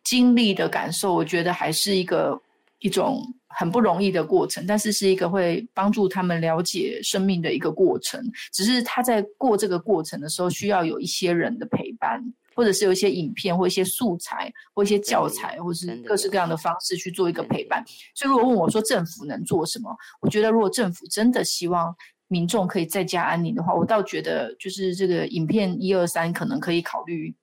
[0.03, 2.39] 经历的感受，我觉得还是一个
[2.79, 3.21] 一种。
[3.59, 8.23] 很不容易的过程，但是是一个会帮助他们了解生命的一个过程。
[8.53, 12.23] 只是他在过这个过程的时候，需要有一些人的陪伴，
[12.55, 17.83] 或者是有一些影片或一些素材或一些教材，或是各式各样的方式去做一个陪伴。
[18.13, 19.89] 所以，如果问我说政府能做什么，
[20.21, 21.91] 我觉得如果政府真的希望
[22.27, 27.33] 民众可以在家安宁的话，我倒觉得就是这个影片一二三可能可以考虑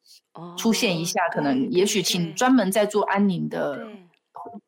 [0.56, 3.84] 出现一下，可能也许请专门在做安宁的。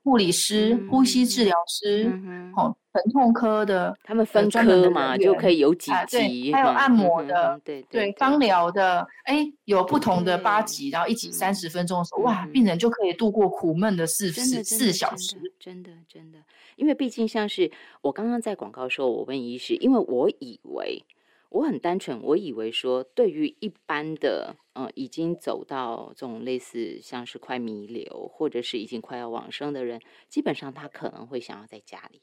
[0.03, 2.11] 护理师、呼吸治疗师，
[2.57, 16.39] 哦，疼痛科的，他们分科嘛，就可以有几级，还有按摩的，对对，芳疗的，哎，有不同的八级，然后一级三十分钟的时候，哇，病人就可以度过苦闷的四四四小时，真的真的，
[16.77, 21.05] 因为毕竟像是我刚刚在广告时候，我问医师，因为我以为。
[21.51, 32.21] 我很单纯，我以为说，对于一般的，嗯，已经走到这种类似像是快弥留，或者是已经快要往生的人，基本上他可能会想要在家里。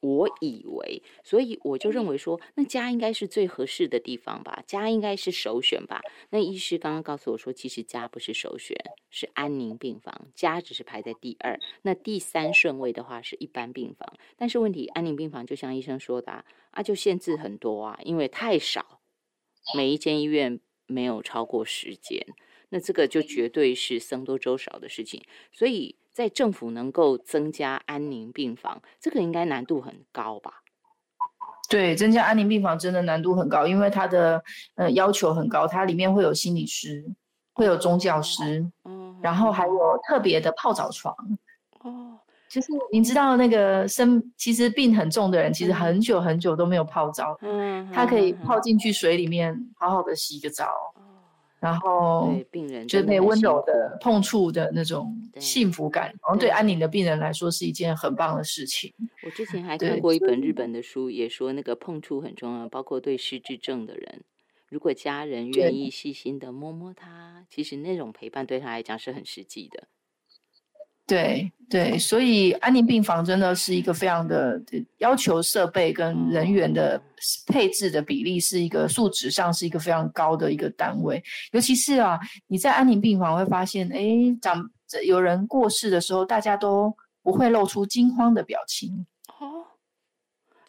[0.00, 6.00] 我以为，所以我就认为说，那家应该是最合适的地方吧，家应该是首选吧。
[6.30, 8.76] 那医师刚刚告诉我说，其实家不是首选，
[9.10, 11.58] 是安宁病房，家只是排在第二。
[11.82, 19.00] 那第三顺位的话是一般病房，但是问题，安宁病房就像医生说的啊，就限制很多啊，因为太少，
[19.74, 22.26] 每一间医院没有超过十间，
[22.68, 25.96] 那这个就绝对是僧多粥少的事情，所以。
[26.16, 30.62] 在政府能够增加安宁病房，这个应该难度很高吧？
[31.68, 34.42] 对，增加安宁病房真的难度很高，因为它的
[34.76, 37.04] 呃要求很高，它里面会有心理师，
[37.52, 41.14] 会有宗教师，嗯，然后还有特别的泡澡床。
[41.80, 50.66] 哦，就是您知道那个生其实病很重的人，其实很久很久都没有泡澡，嗯，他可以泡进去水里面，好好的洗个澡。
[51.66, 58.92] 然后，病人就那温柔的碰触的那种幸福感，然后对安宁的病人来说是一件很棒的事情。
[59.24, 64.22] 我之前还看过一本日本的书，也说那个碰触很重要，包括对失智症的人，
[64.68, 69.88] 如果家人愿意细心的摸摸他，其实那种陪伴对他来讲是很实际的。
[71.06, 74.60] 对对，所以安宁病房真的是一个非常的
[74.98, 77.00] 要求设备跟人员的
[77.46, 84.00] 配置的比例是一个数值上是一个非常高的一个单位，尤其是啊，你在安宁病房会发现，哎，
[84.40, 84.68] 长
[85.04, 89.04] 有人过世的时候，大家都不会露出惊慌的表情。
[89.40, 89.66] 哦，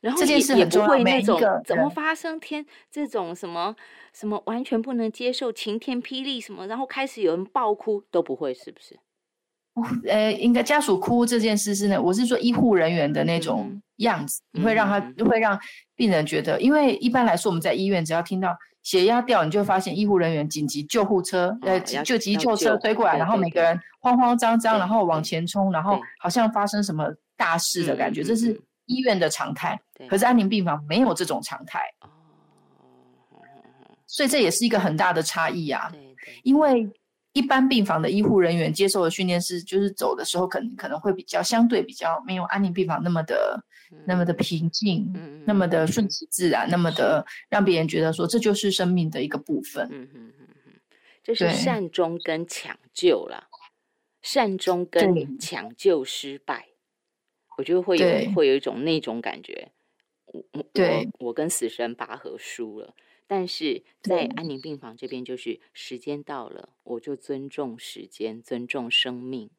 [0.01, 0.97] 然后这件事很重要。
[0.97, 3.75] 那种怎么发生天这种什么
[4.13, 8.99] 什么完全不能接受晴天霹雳什么，然后开始有人爆哭都不会，是不是？
[10.09, 15.59] 呃，应该家属哭这件事是呢，我是说医护人员的那种样子，会让他会让
[15.95, 29.79] 病人觉得，因为一般来说我们在医院只要听到血压掉，你就会发现医护人员紧急救护车呃救急救车推过来，然后每个人慌慌张张，然后往前冲，然后好像发生什么大事的感觉，这是医院的常态。
[30.09, 31.81] 可是安宁病房没有这种常态，
[34.07, 35.91] 所以这也是一个很大的差异啊，
[36.41, 36.89] 因为。
[37.37, 43.63] 一般病房的医护人员接受的训练是，就是走的时候可能可能会比较相对比较没有安宁病房那么的
[44.07, 45.13] 那么的平静，
[45.45, 49.87] 那么的顺其自然，那么的让别人觉得说这就是生命的一个部分。
[49.91, 50.73] 嗯嗯嗯嗯，
[51.23, 53.43] 这是善终跟抢救了，
[54.23, 56.69] 善终跟抢救失败，
[57.59, 59.71] 我觉得会有会有一种那种感觉。
[60.25, 60.63] 我我
[61.27, 62.95] 我跟死神拔河输了。
[63.27, 69.49] 但是在安宁病房这边，就是时间到了，我就尊重时间，尊重生命，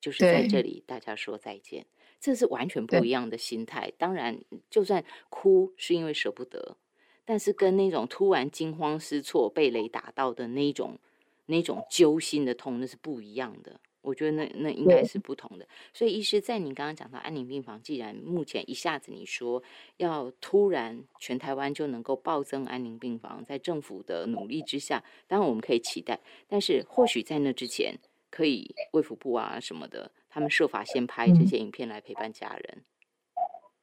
[0.00, 1.86] 就是在这里大家说再见，
[2.20, 3.92] 这是完全不一样的心态。
[3.96, 6.76] 当然，就算哭是因为舍不得，
[7.24, 10.98] 但是跟那种突然惊慌失措、被雷打到的那种、
[11.46, 13.80] 那种揪心的痛，那是不一样的。
[14.02, 19.62] 我觉得那那应该是不同的，所以医师在你刚刚讲到安宁病房，既然目前一下子你说
[19.98, 27.94] 要突然全台湾就能够暴增安宁病房，在政府的努力之下，当然我们可以期待，但是或许在那之前，
[28.30, 32.84] 可以卫福部啊什么的，他们设法先拍这些影片来陪伴家人，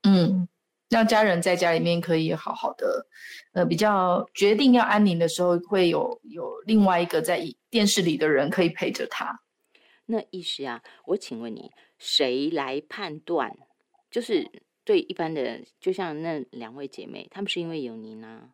[0.02, 0.48] 嗯，
[0.90, 3.06] 让家人在家里面可以好好的，
[3.54, 9.40] 呃，比较决定要安宁的时候，会有有另外一个在电视里的人可以陪着他。
[10.08, 13.58] 那医师啊，我请问你，谁来判断？
[14.10, 18.54] 就是对一般的，就像那两位姐妹，她们是因为有您啊，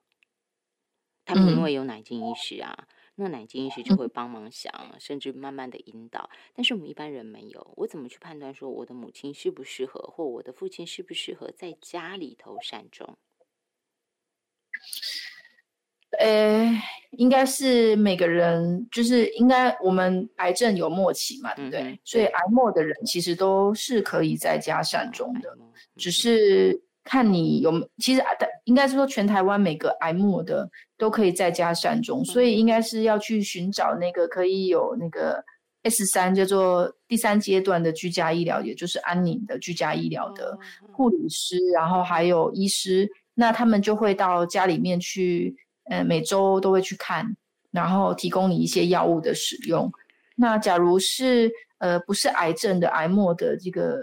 [1.26, 6.30] 她们因为有奶金医师啊，那奶金医师就会帮忙想，甚至慢慢的引导。
[6.56, 13.16] 但是我们一般人没有，我怎么去判断说我的母亲适不适合，或我的父亲适不适合在家里头善终？
[16.20, 16.70] 呃，
[17.18, 22.00] 应该是每个人，就是应该我们癌症有末期嘛，对不对？
[22.04, 25.50] 所以癌末的人其实都是可以在家善终的，
[25.96, 35.44] 只是看你有，其实的应该是说全台湾每个癌末的都可以在家善终，所以应该是要去寻找那个可以有那个
[35.84, 40.58] S 三叫做第三阶段的居家医疗，也就是安宁的居家医疗的
[40.92, 45.56] 护理师，然后还有医师，那他们就会到家里面去。
[45.86, 47.36] 呃，每周都会去看，
[47.72, 49.92] 然后提供你一些药物的使用。
[50.36, 53.98] 那假如是呃不是癌症的癌末的这个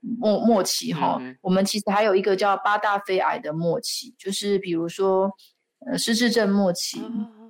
[0.00, 5.30] 末末期哈，我们其实还有一个叫八大肺癌的末期，就是比如说
[5.86, 7.02] 呃失智症末期，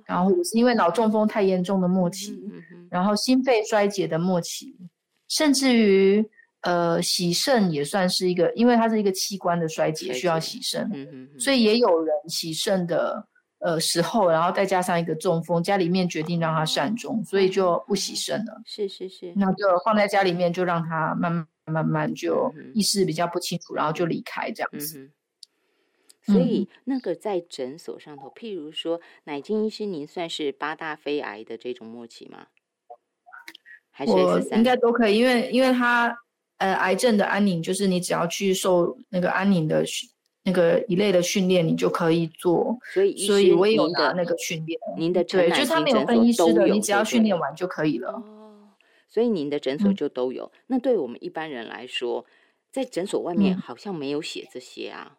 [0.05, 2.37] 然后是因为脑中风太严重的末期，
[2.89, 4.75] 然后心肺衰竭的末期，
[5.29, 6.27] 甚至于
[6.61, 10.89] 呃洗肾也算是一个，因为它是一个器官的衰竭需要洗肾，
[11.39, 13.27] 所以也有人洗肾的。
[13.65, 18.61] 呃，时候，然后再加上一个中风，家里面决定让他善终，所以就不洗肾了。
[18.63, 25.09] 是是是，那就放在家里面，就让他慢慢慢慢就意识比较不清楚，然后就离开这样子。
[26.21, 32.45] 所以那个在诊所上头，譬如说乃金医师，您算是八大肺癌的这种默契吗？
[33.89, 34.11] 还是
[34.51, 36.15] 应该都可以，因为因为他
[36.57, 39.83] 呃，癌症的安宁就是你只要去受那个安宁的。
[40.47, 44.79] 那个一类的训练你就可以做，所以所以我也有拿那个训练。
[44.95, 48.11] 您的对，就是他没有分医师的，你只要训练完就可以了。
[48.11, 48.69] 哦，
[49.09, 50.51] 所以您的诊所就都有。
[50.67, 52.23] 那对我们一般人来说，
[52.71, 55.17] 在诊所外面好像没有写这些啊。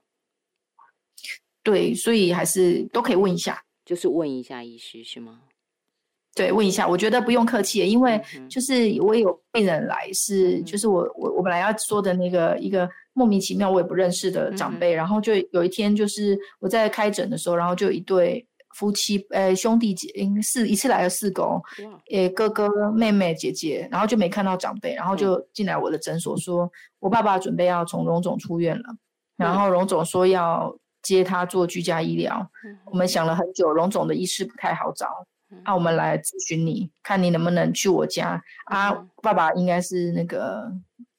[1.64, 5.40] 对，所以还是都可以问一下，就是问一下医师是吗？
[6.36, 20.12] 对，问一下，我觉得不用客气，因为就是我有病人来，是就是我我我本来要说的那个一个莫名其妙我也不认识的长辈，然后就有一天就是我在开诊的时候，然后就一对夫妻，呃兄弟姐，
[20.42, 21.42] 四一次来了四个，
[22.12, 26.70] 呃哥哥妹妹姐姐，然后就没看到长辈，然后就进来我的诊所，说
[27.00, 28.84] 我爸爸准备要从荣总出院了，
[29.38, 32.46] 然后荣总说要接他做居家医疗，
[32.84, 35.06] 我们想了很久，荣总的医师不太好找。
[35.62, 38.92] 啊，我们来咨询你，看你能不能去我家啊？
[39.22, 40.68] 爸爸应该是那个，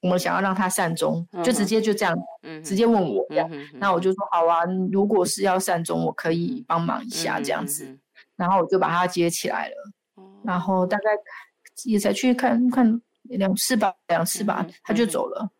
[0.07, 2.17] 我们想要让他善终，就直接就这样，
[2.63, 3.51] 直接问我这样。
[3.73, 7.99] 那我就说好啊，如果是要善终，我可以帮忙一下这样子。
[8.37, 9.75] 然后我就把他接起来了，
[10.45, 11.03] 然后大概
[11.83, 15.51] 也才去看看两次吧，两次吧，他就走了。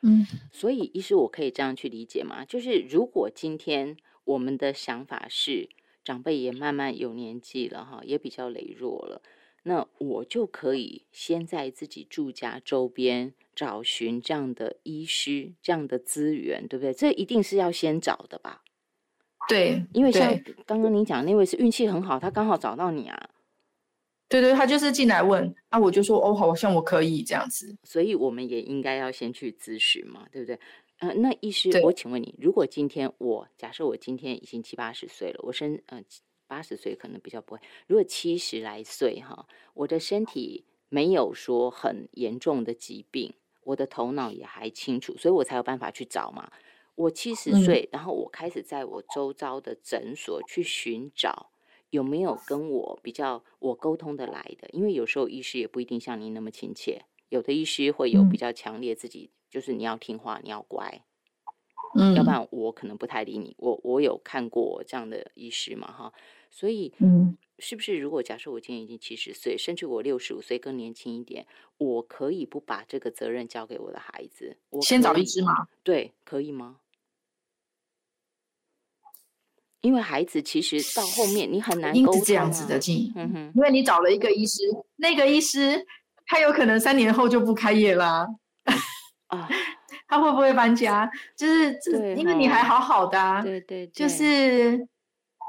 [0.00, 2.44] 嗯，所以医师，我可以这样去理解吗？
[2.44, 5.68] 就是如果今天我们的想法是
[6.02, 9.22] 长辈也慢慢有年纪了哈，也比较羸弱了，
[9.62, 16.92] 那我就可以先在自己住家周边找寻这样的医师、这样的资源，对不对？
[16.92, 18.62] 这一定是要先找的吧？
[19.48, 23.30] 对，因为像刚刚您讲那位是运气很好，他刚好找到你啊。
[24.28, 30.58] 对对，他就是进来问啊，我就说哦，好像我可以这样子，所以我们也应该要先去咨询嘛，对不对？
[31.00, 36.02] 呃，那医师，我请问你，如果今天我假设我今天已经七八十岁了，我身呃
[36.46, 43.34] 八十岁可能比较不会，如果七十来岁哈，我的身体没有说很严重的疾病，
[43.64, 46.50] 我的头脑也还清楚，所以我才有办法去找嘛。
[46.94, 51.50] 我七十岁，然后我开始在我周遭的诊所去寻找。
[51.90, 54.66] 有没有跟我比较我沟通的来的？
[54.72, 61.04] 因为有时候医师也不一定像您那么亲切，有的医师会有比较强烈自己，就是你要听话，你要乖，
[61.98, 63.54] 嗯，要不然我可能不太理你。
[63.58, 66.14] 我我有看过这样的医师嘛，哈，
[66.50, 71.46] 所以，嗯，是不是如果假设我今年已经七十岁，甚至我六十五岁更年轻一点，
[71.78, 74.56] 我可以不把这个责任交给我的孩子？
[74.70, 75.68] 我先找医师吗？
[75.84, 76.80] 对，可以吗？
[79.80, 84.62] 因为孩子其实到后面你很难沟通这样子的进，嗯哼，因为你找了一个医师，
[84.96, 85.86] 那个医师
[86.26, 88.26] 他有可能三年后就不开业啦，
[89.26, 89.48] 啊，
[90.06, 91.10] 他会不会搬家？
[91.36, 94.86] 就是这，因为你还好好的，对对，就是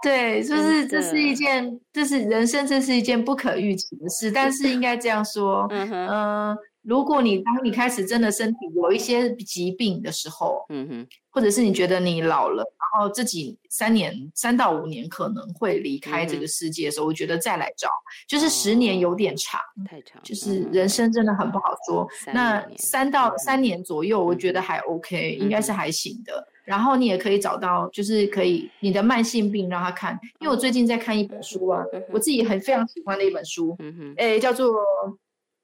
[0.03, 6.57] 对，就是这是一件，这是人生，这是一件不可预期的事，但是应该这样说，嗯哼。
[6.83, 17.87] 如果你当你开始真的身体有一些疾病的时候，嗯哼，或者是你觉得你老了，然后自己三年三到五年可能会离开这个世界的时候，我觉得再来找，
[18.27, 22.05] 就是十年有点长，太长，就是人生真的很不好说。
[22.33, 26.45] 那三到三年左右，我觉得还 OK，应该是还行的。
[26.63, 34.73] 然后你也可以找到，就是可以你的慢性病让他看，因为我最近在看一本书啊，我自己很非常喜欢的一本书，嗯哼，哎，叫做。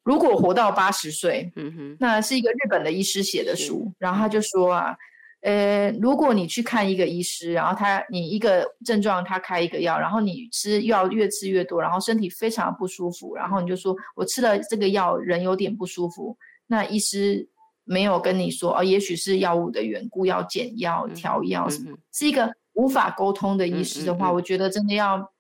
[0.06, 4.98] 如果活到八十岁，嗯哼，那是一个日本的医师写的书，然后他就说啊，
[5.42, 16.36] 呃，如果你去看一个医师，然后他你一个症状他开一个药，然后你吃药越吃越多，然后身体非常不舒服，然后你就说我吃了这个药人有点不舒服，
[16.66, 17.48] 那医师
[17.90, 25.32] 没有跟你说哦，也许是药物的缘故要减药调药什么，是一个无法沟通的医师的话，我觉得真的要。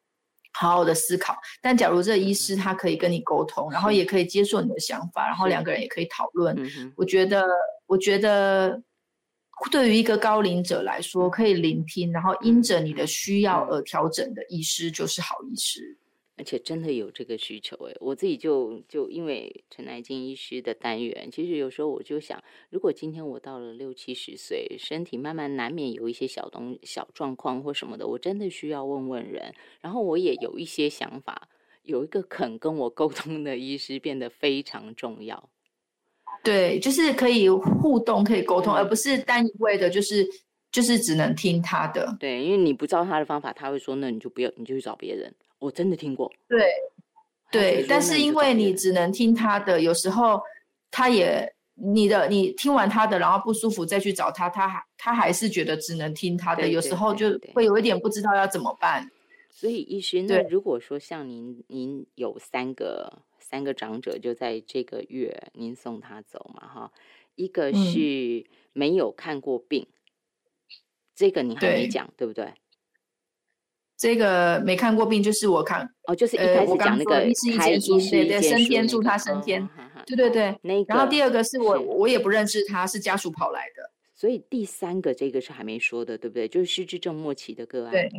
[0.51, 6.57] 好好的思考，但假如这医师他可以跟你沟通，然后也可以接受你的想法，然后两个人也可以讨论。
[6.97, 7.45] 我觉得，
[7.85, 8.81] 我觉得
[9.71, 15.98] 对于一个高龄者来说，可以聆听，然后因着你的需要而调整的医师就是好医师。
[16.39, 29.53] 而且真的有这个需求诶，我自己就就因为陈乃金医师的单元，其实有时候我就想，如果今天我到了六七十岁，身体慢慢难免有一些小东小状况或什么的，我真的需要问问人。
[29.81, 31.49] 然后我也有一些想法，
[31.83, 35.49] 有一个肯跟我沟通的医师变得非常重要。
[36.41, 40.25] 对，就是可以互动，可以沟通，而不是单一味的，就是
[40.71, 42.15] 就是只能听他的。
[42.17, 45.35] 对，因为你不照他的方法，他会说，那你就不要，你就去找别人。
[45.59, 46.73] 我真的听过，对，
[47.51, 50.41] 对，但是因为你只能听他的，有时候
[50.89, 59.09] 他也你的，你听完他的，然后不舒服再去找他，他还他还是觉得只能听他的，有时候就会有一点不知道要怎么办。
[59.49, 66.65] 所以医师，那如果说像您，您有三个三个长者就在这个月，您送他走嘛？
[66.67, 66.91] 哈，
[67.35, 69.87] 一个是没有看过病，
[71.13, 72.53] 这个你还没讲，对不对？
[73.99, 77.33] 这个没看过病，就是我看哦，就是一开始讲那个开医
[78.09, 79.67] 对对，升天祝他升天，
[80.05, 80.57] 对对对。
[80.61, 83.91] 那然后第二个是我我也不认识他，是家属跑来的。
[84.15, 86.47] 所以第三个这个是还没说的，对不对？
[86.47, 87.91] 就是失智症末期的个案。
[87.91, 88.09] 对，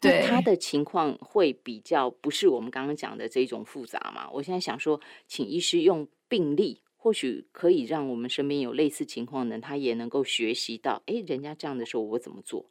[0.00, 4.28] 对，他的情况会比较不是我们刚刚讲的这种复杂嘛？
[4.32, 12.66] 我现在想说，请医师用病例，或许可以让我们身边有类似情况的人，他也能够学习到，哎，人家这样的时候我怎么做？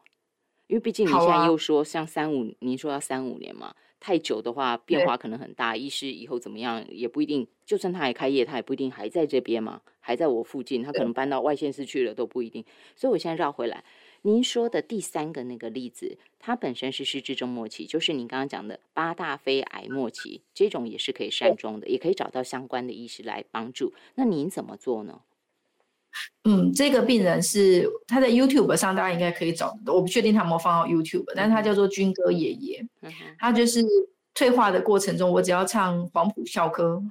[0.67, 5.75] 因为毕竟你现在又说像三五，您说要三五年嘛，太久的话变化可能很大。
[5.75, 12.65] 医师以后怎么样也不一定，就算他还开业，他也不一定还在这边嘛，还在我附近，他可能搬到外县市去了都不一定。
[12.95, 13.83] 所以我现在绕回来，
[14.23, 23.93] 您说的第三个那个例子，它本身是失智症末期，就是您刚刚讲的八大非癌末期，这种也是可以善终的，也可以找到相关的医师来帮助。
[24.15, 25.21] 那您怎么做呢？
[26.43, 32.85] 嗯，这个病人是他在 YouTube 上，大家应该可以找我不确定他有没有放到 YouTube，但是他叫做军哥爷爷。
[33.37, 33.83] 他就是
[34.33, 37.01] 退化的过程中，我只要唱黄埔校歌，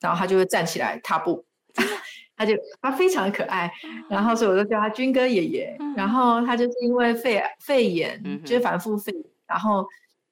[0.00, 1.44] 然后他就会站起来踏步。
[2.38, 3.68] 他就他非常可爱，
[4.08, 5.76] 然后所以我就叫他军哥爷爷。
[5.96, 9.12] 然后他就是因为肺肺炎，就是反复肺，
[9.48, 9.84] 然后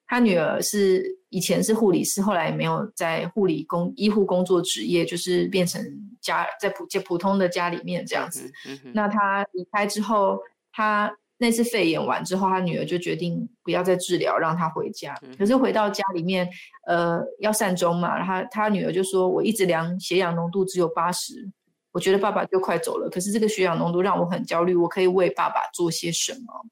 [0.06, 5.82] 他女儿是以前是护理师，后来没有在护理工医护工作职业，就是变成
[6.20, 8.50] 家在普就普通的家里面这样子。
[8.94, 10.38] 那他离开之后，
[10.72, 15.14] 他那次肺炎完之后，他女儿就决定不要再治疗，让他回家。
[15.36, 16.48] 可是回到家里面，
[16.86, 21.50] 呃，要善终嘛，然后他女儿就说：“我一直量血氧浓度只有八十。”
[21.92, 24.76] 我觉得爸爸就快走了，可是这个血氧浓度让我很焦虑。
[24.76, 26.66] 我可以为爸爸做些什么？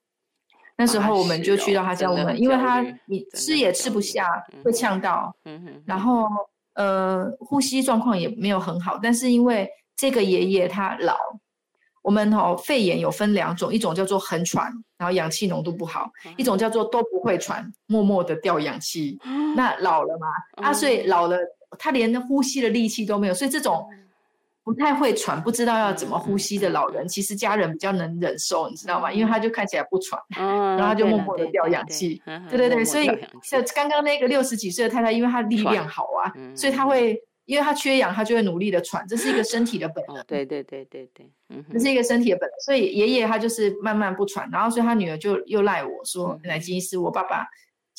[0.77, 4.27] 那时候我们就去到他家，我们因为他你吃也吃不下，
[4.65, 5.35] 会呛到，
[5.87, 6.27] 然后
[6.75, 8.99] 呃呼吸状况也没有很好。
[9.03, 11.17] 但是因为这个爷爷他老，
[12.03, 19.19] 我们哦肺炎有分两种，一种叫做很喘，然后氧气浓度不好；一种叫做都不会喘，默默的掉氧气。
[19.55, 20.27] 那老了嘛，
[20.67, 21.39] 啊，所以老了
[21.79, 23.87] 他连呼吸的力气都没有，所以这种。
[24.65, 29.13] 不太会喘，不知道要怎么呼吸的老人，其实家人比较能忍受，你知道吗？
[29.13, 32.23] 因为他就看起来不喘，然后他就默默的掉氧气。
[32.49, 33.07] 对对对，所以
[33.43, 40.25] 像刚刚那个六十几岁的太太，因为她力量好啊，所以她会，因为她缺氧，她就会努力的喘，这是一个身体的本能。
[40.27, 41.31] 对对对对对，
[41.71, 42.55] 这是一个身体的本能。
[42.65, 47.47] 所以爷爷他就是慢慢不喘，然后所以他女儿就又赖我说，奶金医师，我爸爸。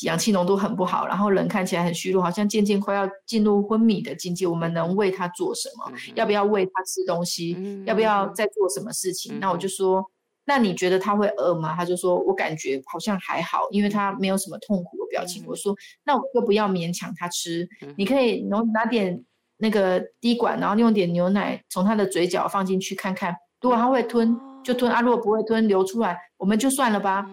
[0.01, 4.45] 氧气浓度很不好，然后人看起来很虚弱，好像渐渐快要进入昏迷的境界。
[4.45, 5.89] 我们能为他做什么？
[6.15, 7.57] 要不要喂他吃东西？
[7.85, 9.39] 要不要再做什么事情？
[9.39, 10.03] 那我就说，
[10.45, 11.73] 那你觉得他会饿吗？
[11.73, 15.45] 他就说，我感觉好像还好，因为他没有什么痛苦的表情。
[15.47, 15.73] 我说，
[16.03, 17.65] 那我就不要勉强他吃，
[17.97, 19.23] 你可以拿拿点
[19.57, 27.25] 那个滴管，然后用点牛奶从他的嘴角放进去看看，如果他会吞就吞啊，如果不会吞流出来，我们就算了吧。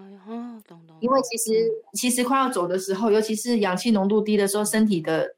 [1.03, 5.34] 因为其实其实快要走的时候，尤其是氧气浓度低的时候，身体的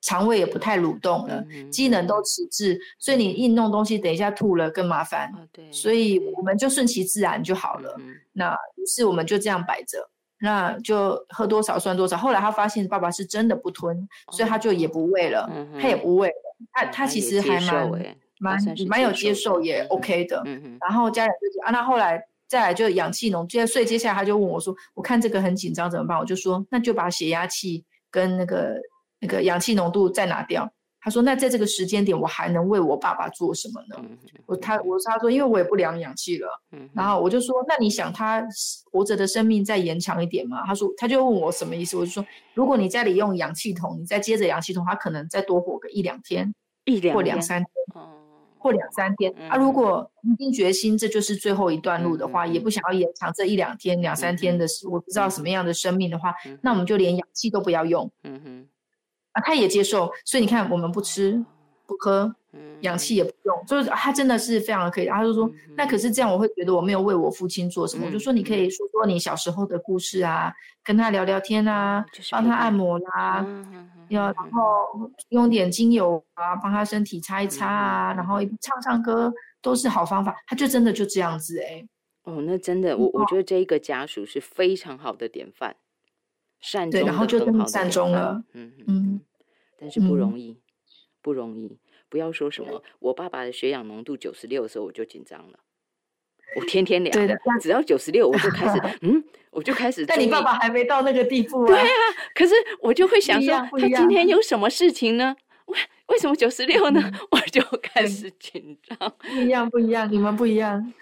[0.00, 5.32] 肠胃也不太蠕动了，机能都迟滞，所以你硬弄东西，等一下吐了更麻烦。
[5.52, 7.96] 对，所以我们就顺其自然就好了。
[8.32, 10.10] 那于是我们就这样摆着，
[10.40, 12.16] 那就喝多少算多少。
[12.16, 15.48] 后来他发现爸爸是真的不吞，所以他就也不喂了，
[15.80, 16.34] 他也不喂了。
[16.72, 18.58] 他他其实还蛮蛮
[18.88, 20.42] 蛮有接受，也 OK 的。
[20.80, 22.20] 然后家人就啊，那后来。
[22.54, 28.76] 再来就氧气浓，接着所以接下来他就问我说：“我看这个很紧张怎么办？”我就说：“那就把血压器跟那个
[29.18, 34.08] 那个氧气浓度再拿掉。”他说：“那在这个时间点，我还能为我爸爸做什么呢？”
[34.46, 36.46] 我他我他说：“因为我也不量氧气了。”
[36.94, 38.40] 然后我就说：“那你想他
[38.92, 42.24] 活着的生命再延长一点吗？”他说：“他就问我什么意思？”我就说
[42.54, 47.68] ：“如果你家里用氧气筒，你再接着氧气筒，他可能再多活个一两天，一两或两三天。”
[48.64, 58.10] 或两三天啊，如果已经决心这就是最后一段路的话，也不想要延长这一两天、两三天的，我不知道什么样的生命的话，那我们就连氧气都不要用。
[58.22, 58.66] 嗯哼，
[59.32, 61.44] 啊，他也接受，所以你看，我们不吃
[61.84, 62.34] 不喝。
[62.80, 65.06] 氧气也不用，就是他真的是非常的可以。
[65.06, 68.06] 他就说，那可是这样，我会觉得我没有为我父亲做什么。
[68.06, 70.52] 我就说，你可以说说你小时候的故事啊，
[70.82, 73.46] 跟他聊聊天啊，帮他按摩啦，
[74.08, 79.32] 要然后用点精油啊，帮他身体擦一擦啊，然后唱唱歌
[79.62, 80.36] 都是好方法。
[80.46, 81.86] 他就真的就这样子哎。
[82.24, 85.76] 哦，那真的，我我觉得这一个家属是非常好的典范，
[86.60, 88.42] 善终，然后就这么善终了。
[88.52, 89.20] 嗯嗯，
[89.78, 90.58] 但是不容易，
[91.20, 91.78] 不容易。
[92.14, 95.58] 不要说什么，我爸爸的血氧浓度九十六的时候我就紧张了，
[96.54, 100.06] 我天天量，的，只要九十六我就开始， 嗯，我就开始。
[100.06, 101.66] 但你爸爸还没到那个地步啊。
[101.66, 101.84] 对啊，
[102.32, 105.34] 可是我就会想说，他今天有什么事情呢？
[105.66, 107.02] 为为什么九十六呢？
[107.32, 109.12] 我就开始紧张。
[109.18, 110.94] 不一样，不一样，你们不一样。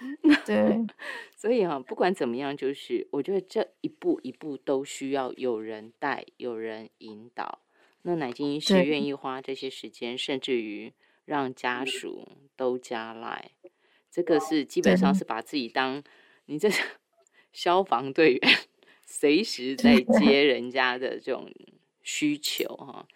[0.47, 0.79] 对，
[1.37, 7.59] 所以啊，不管怎么样，就是我觉得这一步一步都需要有人带，有人引导。
[8.05, 10.93] 那奶金医师愿意花这些时间，甚至于
[11.25, 12.27] 让家属
[12.57, 13.53] 都加赖，
[14.11, 16.03] 这个是基本上是把自己当
[16.47, 16.69] 你这
[17.53, 18.59] 消防队员，
[19.07, 21.49] 随时在 接人家的这种
[22.03, 23.07] 需求哈。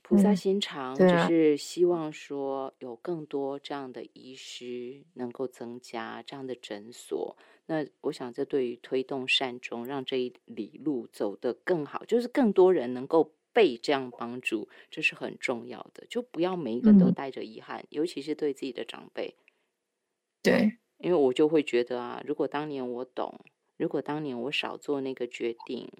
[0.00, 7.36] 菩萨心肠，就是希望说有更多这样的医师能够增加这样的诊所。
[7.66, 13.34] 那我想，这对于推动善终，让这一里路走得更好，就是更多人能够。
[13.54, 16.04] 被这样帮助，这是很重要的。
[16.10, 19.36] 就不要每一个都带着遗憾，尤其是对自己的长辈。
[20.42, 23.40] 对，因为我就会觉得啊，如果当年我懂，
[23.78, 25.90] 如果当年我少做那个决定，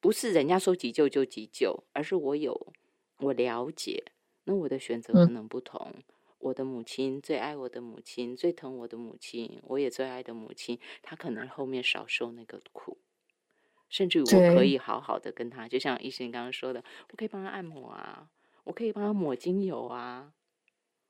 [0.00, 2.72] 不是人家说急救就急救，而是我有
[3.18, 4.04] 我了解，
[4.44, 5.92] 那我的选择可能不同。
[6.38, 12.98] 我的母亲最爱我的母亲，最疼我的母亲，我也最爱的母亲，她可能后面少受那个苦。
[13.92, 18.26] 甚至我可以好好的跟他，就像医生刚刚说的，我可以帮他按摩啊，
[18.64, 20.32] 我可以帮他抹精油啊，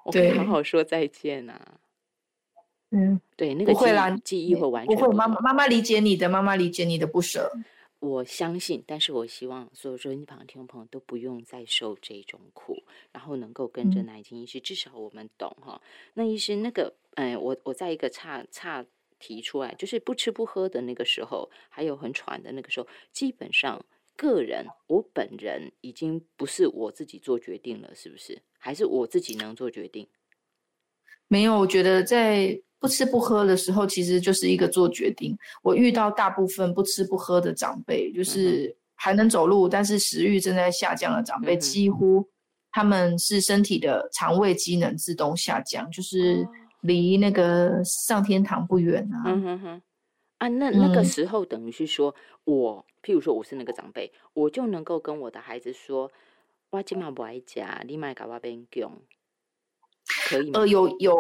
[0.05, 1.79] 我可以好好说再见啊。
[2.91, 3.73] 嗯，对，那个
[4.25, 5.15] 记忆会完全不会。
[5.15, 7.51] 妈妈妈妈理解你的，妈妈理解你的不舍。
[8.01, 15.81] 我相信，但是我希望所有说你旁听众朋友都不用再受这种苦，然后能够跟着南京医师，至少我们懂哈。
[16.15, 18.85] 那医师那个，嗯，我我在一个差差
[19.23, 23.83] 提出来，就是不吃不喝的那个时候，还有很喘的那个时候，基本上
[24.17, 28.43] 个人我本人已经不是我自己做决定了，是不是？
[28.59, 30.09] 还是我自己能做决定？
[31.29, 32.61] 没有，我觉得在。
[32.83, 35.39] 不吃不喝的时候，其实就是一个做决定。
[35.63, 42.29] 我遇到大部分不吃不喝的长辈，就是还能走路，但是食欲正在下降的长辈，几乎
[42.73, 46.45] 他们是身体的肠胃机能自动下降，就是
[46.83, 49.25] 离那个上天堂不远啊。
[49.25, 49.83] 嗯哼哼，
[50.39, 52.15] 啊，那那个时候等于是说，
[52.45, 56.13] 我譬如说我是那个长辈，我就能够跟我的孩子说
[56.71, 58.93] ：“我今晚不爱家，你买给我变强。”
[60.29, 60.61] 可以吗？
[60.61, 61.17] 呃，有有。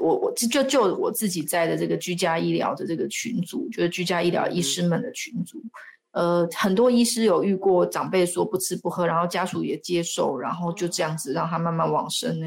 [0.00, 5.62] 我我就就我自己在的这个居家医疗的这个群组，就是居家医疗医师们的群组，
[6.10, 12.46] 呃，很多医师有遇过长辈说不吃不喝，然后家属也接受，然后就这样子让他慢慢往生呢。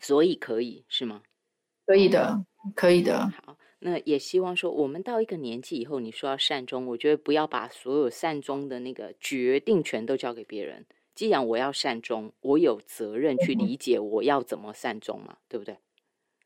[0.00, 1.22] 所以可以是吗？
[1.86, 2.44] 可以的，
[2.74, 3.32] 可以的。
[3.44, 10.84] 好，那也希望说，我们到一个年纪以后，你说要善终，我觉得不要把所有善终的那个决定权都交给别人。
[11.14, 15.76] 既然我要善终，我有责任去理解我要怎么善终嘛，对不对？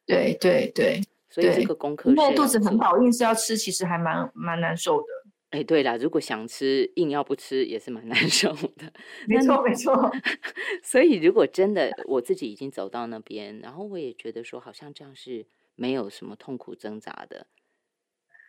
[0.07, 5.07] 对对对，所以这个功课，因为肚子很饱，硬是要吃，其实还蛮蛮难受的。
[5.53, 8.93] 哎，对了，如果想吃，硬要不吃也是蛮难 受的。
[9.29, 10.11] 没错没错。
[10.83, 15.47] 所以如果真的我自己已经走到那边，然后我也觉得说，好像这样是
[15.77, 17.47] 没有什么痛苦挣扎的。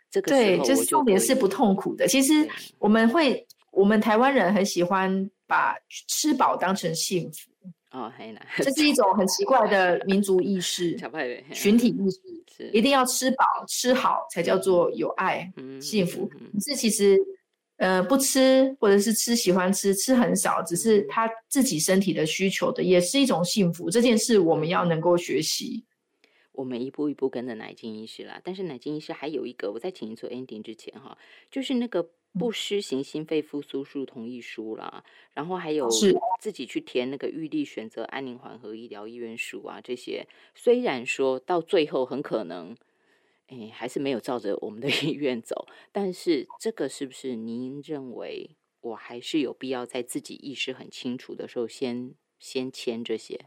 [0.10, 2.08] 这个对，就是重点是不痛苦的。
[2.08, 2.34] 其实
[2.80, 5.30] 我们会，我们台湾人很喜欢。
[5.46, 5.78] 把
[6.08, 7.52] 吃饱当成幸福
[7.94, 10.98] 哦，黑男，这是一种很奇怪的民族意识、
[11.54, 12.10] 群体意
[12.52, 15.48] 识，一定要吃饱吃好才叫做有爱、
[15.80, 16.28] 幸福。
[16.60, 17.16] 是其实，
[17.78, 23.92] 呃，不吃或者是吃喜欢吃，吃很少，只是他自己身体的需求的，也是一种幸福。
[23.92, 25.86] 这件事我们要能够学习。
[26.52, 31.16] 我们一步一步跟着奶精医师啦，但是奶精医师还有一个，我在请你做 ending 之前哈，
[31.52, 32.10] 就是那个。
[32.38, 35.04] 不施行心肺复苏术同意书啦，
[35.34, 35.88] 然后还有
[36.40, 40.28] 自己去填那个预立选择安宁缓和医疗医院书啊，这些。
[40.56, 42.76] 虽然说到最后很可能，
[43.48, 48.50] 哎，还是没有照着我们的 意愿走，但是这个是不是您认为
[48.82, 53.46] 我还是有必要在自己意识很清楚的时候先先签这些？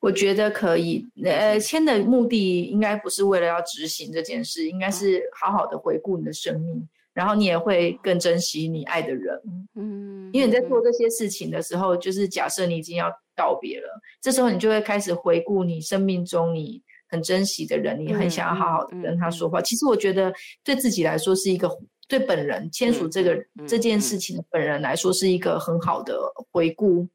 [0.00, 6.86] 我觉得可以，呃，签的目的应该不是为了要执行这件事，应该是好好的回顾你的生命。
[7.16, 9.40] 然后你也会更珍惜你爱的人，
[9.74, 13.88] 嗯，因为你在做这些事情的时候，就是假设你已经要道别了，
[14.20, 19.62] 这时候你就会开始回顾你生命中你很珍惜的人，你很想要好好的跟他说话。
[19.62, 20.30] 其实我觉得
[20.62, 21.70] 对自己来说是一个，
[22.06, 26.20] 对本人签署这个这件事情的本人来说是一个很好的
[26.52, 27.08] 回顾，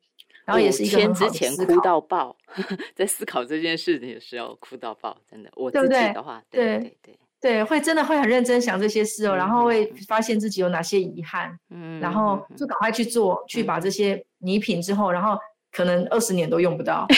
[0.46, 2.02] 然后也是一个很好的之前哭到。
[2.02, 2.36] 爆，
[2.96, 6.80] 在思考这件事情的时候哭到爆，真的，我自己的话，对对。
[6.80, 6.98] 对。
[7.04, 7.20] 对，
[7.66, 15.36] 会真的会很认真想这些事哦，然后会发现自己有哪些遗憾，嗯，然后就赶快去做，去把这些拟品之后，然后
[15.72, 17.08] 可能二十年都用不到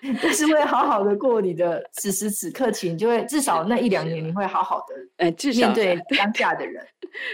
[0.22, 6.86] 但是会好好的过你的此时此刻，请就会至少那一两年你会好好的，呃，至少面 对当下的人，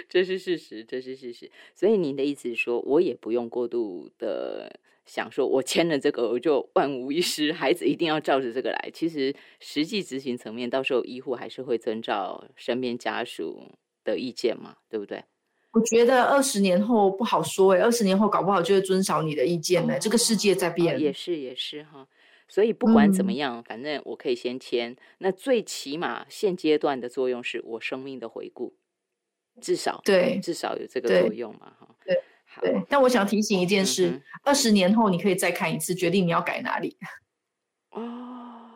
[0.08, 1.50] 这是事实，这是事实。
[1.74, 4.80] 所以您的意思是说，我也不用过度的。
[5.12, 8.90] 想说，我签了这个，我就万无一失，孩子一定要照着这个来。
[8.94, 13.62] 其实实际执行层面，到时候医护还是会遵照身边家属
[14.04, 15.22] 的意见嘛，对不对？
[15.72, 19.98] 我觉得二十年后不好说哎，二十年后搞不好就会遵守你的意见呢。
[19.98, 22.08] 这个世界在变，也是也是哈。
[22.48, 24.96] 所以不管怎么样，反正我可以先签。
[25.18, 28.72] 那最起码现阶段的作用是我生命的回顾，
[29.60, 31.94] 至少对，至少有这个作用嘛哈。
[32.02, 32.18] 对。
[32.60, 36.96] 对，但我想提醒一件事：二十年后你可以再看一次，决定你要改哪里。
[37.92, 38.70] 哦，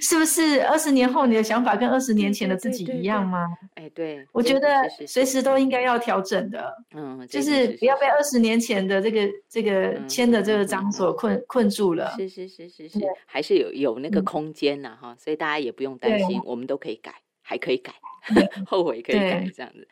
[0.00, 0.62] 是不是？
[0.64, 3.46] 二十年后你的想法跟二十年前的自己一样吗？
[3.76, 6.74] 哎，对，我觉得随时都应该要调整的。
[6.94, 12.14] 嗯，就是不要被二十年前的这个这个签的这个章所困困住了。
[12.16, 17.92] 是是是是是，还是有有那个空间呐哈，所以大家也不用担心，我们都可以改，还可以改，
[18.66, 19.86] 后悔可以改这样子。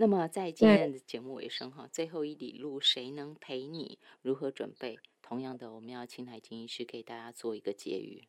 [0.00, 3.98] 那么在今天的节目尾声哈，最后一里路谁能陪你？
[4.22, 4.96] 如何准备？
[5.20, 8.28] 同样的，我们要请海金医师给大家做一个结语。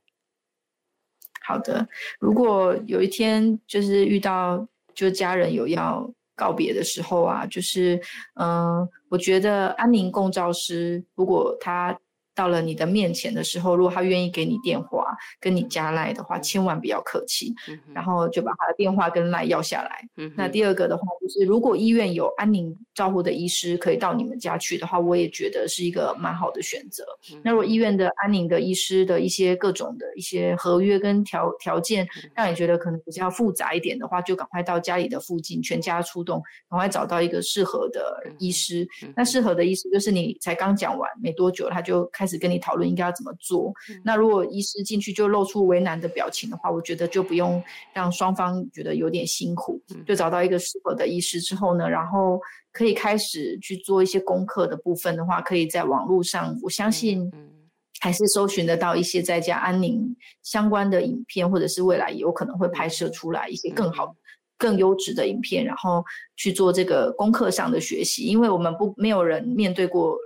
[1.44, 1.88] 好的，
[2.20, 8.02] 如果有一天就是遇到，就家人有要告别的时候啊，就是
[8.34, 11.96] 嗯，我觉得安宁共照师如果他。
[12.40, 17.54] 到了你的面前的时候，如果他愿意给你电话，跟你加赖的话，千万不要客气，
[17.94, 20.08] 然后就把他的电话跟赖要下来。
[20.38, 27.04] 那第二个的话，就是如果医院有安宁照护的医师可以到你们家去的话，我也觉得是一个蛮好的选择。
[27.44, 38.88] 那如果医院的安宁的医师的一些各种的一些合约跟条条件，让你觉得可能比较复杂一点的话，就赶快到家里的附近，全家出动，赶快找到一个适合的医师。
[39.14, 42.29] 那适合的医师就是你才刚讲完没多久，他就开。
[42.30, 43.74] 始跟你讨论应该要怎么做。
[44.04, 47.62] 那如果医师进去就露出为难的表情的话，我觉得就不用
[47.94, 49.82] 让双方觉得有点辛苦。
[50.06, 52.40] 就找到一个适合的医师之后呢，然后
[52.72, 57.32] 可以开始去做一些功课的部分的话，可以在网络上，我相信
[58.00, 64.16] 还是搜寻得到一些在家安宁相关的影片，或者是未来有可能会拍摄出来一些更好、
[64.58, 66.04] 更优质的影片，然后
[66.38, 68.24] 去做这个功课上的学习。
[68.24, 70.18] 因为我们不没有人面对过。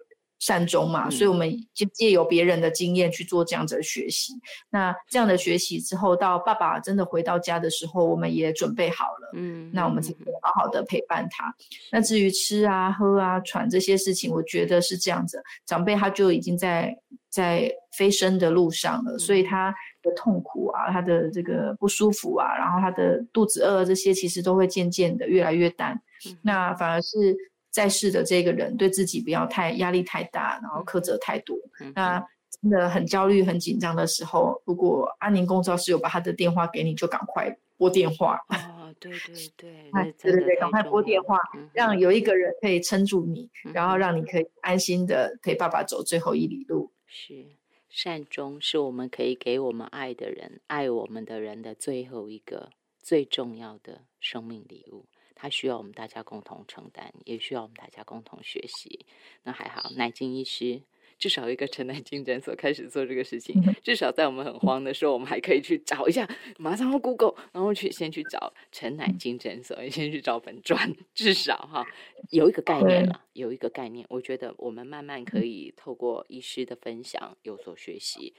[0.44, 4.34] 善终嘛，所以我们就借由别人的经验去做这样子的学习。
[4.70, 9.32] 那这样的学习之后，到爸爸真的回到家的时候，我们也准备好了。
[9.36, 11.56] 嗯，那我们才可以好好的陪伴他。
[11.94, 15.42] 那至于吃啊、喝啊、喘这些事情，我觉得是这样子。
[15.66, 16.94] 长辈他就已经在
[17.30, 26.02] 在飞升的路上了，所以他的痛苦啊、他的这个不舒服啊，然后他的肚子饿这些，其实都会渐渐的越来越淡。
[26.42, 27.34] 那反而是。
[27.74, 31.58] 在世的这个人对自己不要太压力太大，然后苛责太多。
[31.96, 32.24] 那
[32.62, 38.40] 真的很焦虑、很紧张的时候，如果安宁公照师有把他的电话给你，就赶快拨电话。
[38.50, 41.40] 哦，对对 对，对对对，赶快拨电话，
[41.74, 46.92] 让有一个人可以撑住你，然后让你可以安心的陪爸爸走最后一里路。
[47.08, 47.48] 是
[47.90, 52.70] 善终是我们可以给我们爱的人、爱我们的人的最后一个
[53.02, 55.06] 最重要的生命礼物。
[55.44, 59.06] 它需要我们大家共同承担，也需要我们大家共同学习。
[59.44, 60.82] 那还好，奶金医师
[61.20, 63.62] 至少一个陈乃金诊所开始做这个事情。
[63.84, 66.26] 至少在我们很慌的时候，我们还可以去找一下，
[66.58, 70.96] 马上要 Google，然后去先去找陈乃金诊所，先去找本专。
[71.14, 71.86] 至少哈，
[72.30, 74.06] 有一个概念了，有一个概念。
[74.10, 78.34] 我觉得我们慢慢可以透过医师的分享有所学习，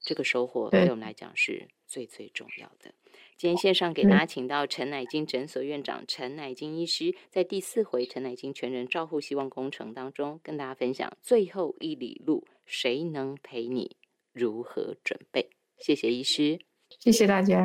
[0.00, 2.92] 这个收获对我们来讲是最最重要的。
[3.36, 13.94] 今天线上给大家请到陈乃金诊所院长陈乃金医师，在第四回陈乃金全人照护希望工程当中，跟大家分享最后一里路，谁能陪你？
[14.32, 15.50] 如何准备？
[15.76, 16.58] 谢谢医师，
[16.98, 17.60] 谢谢大家。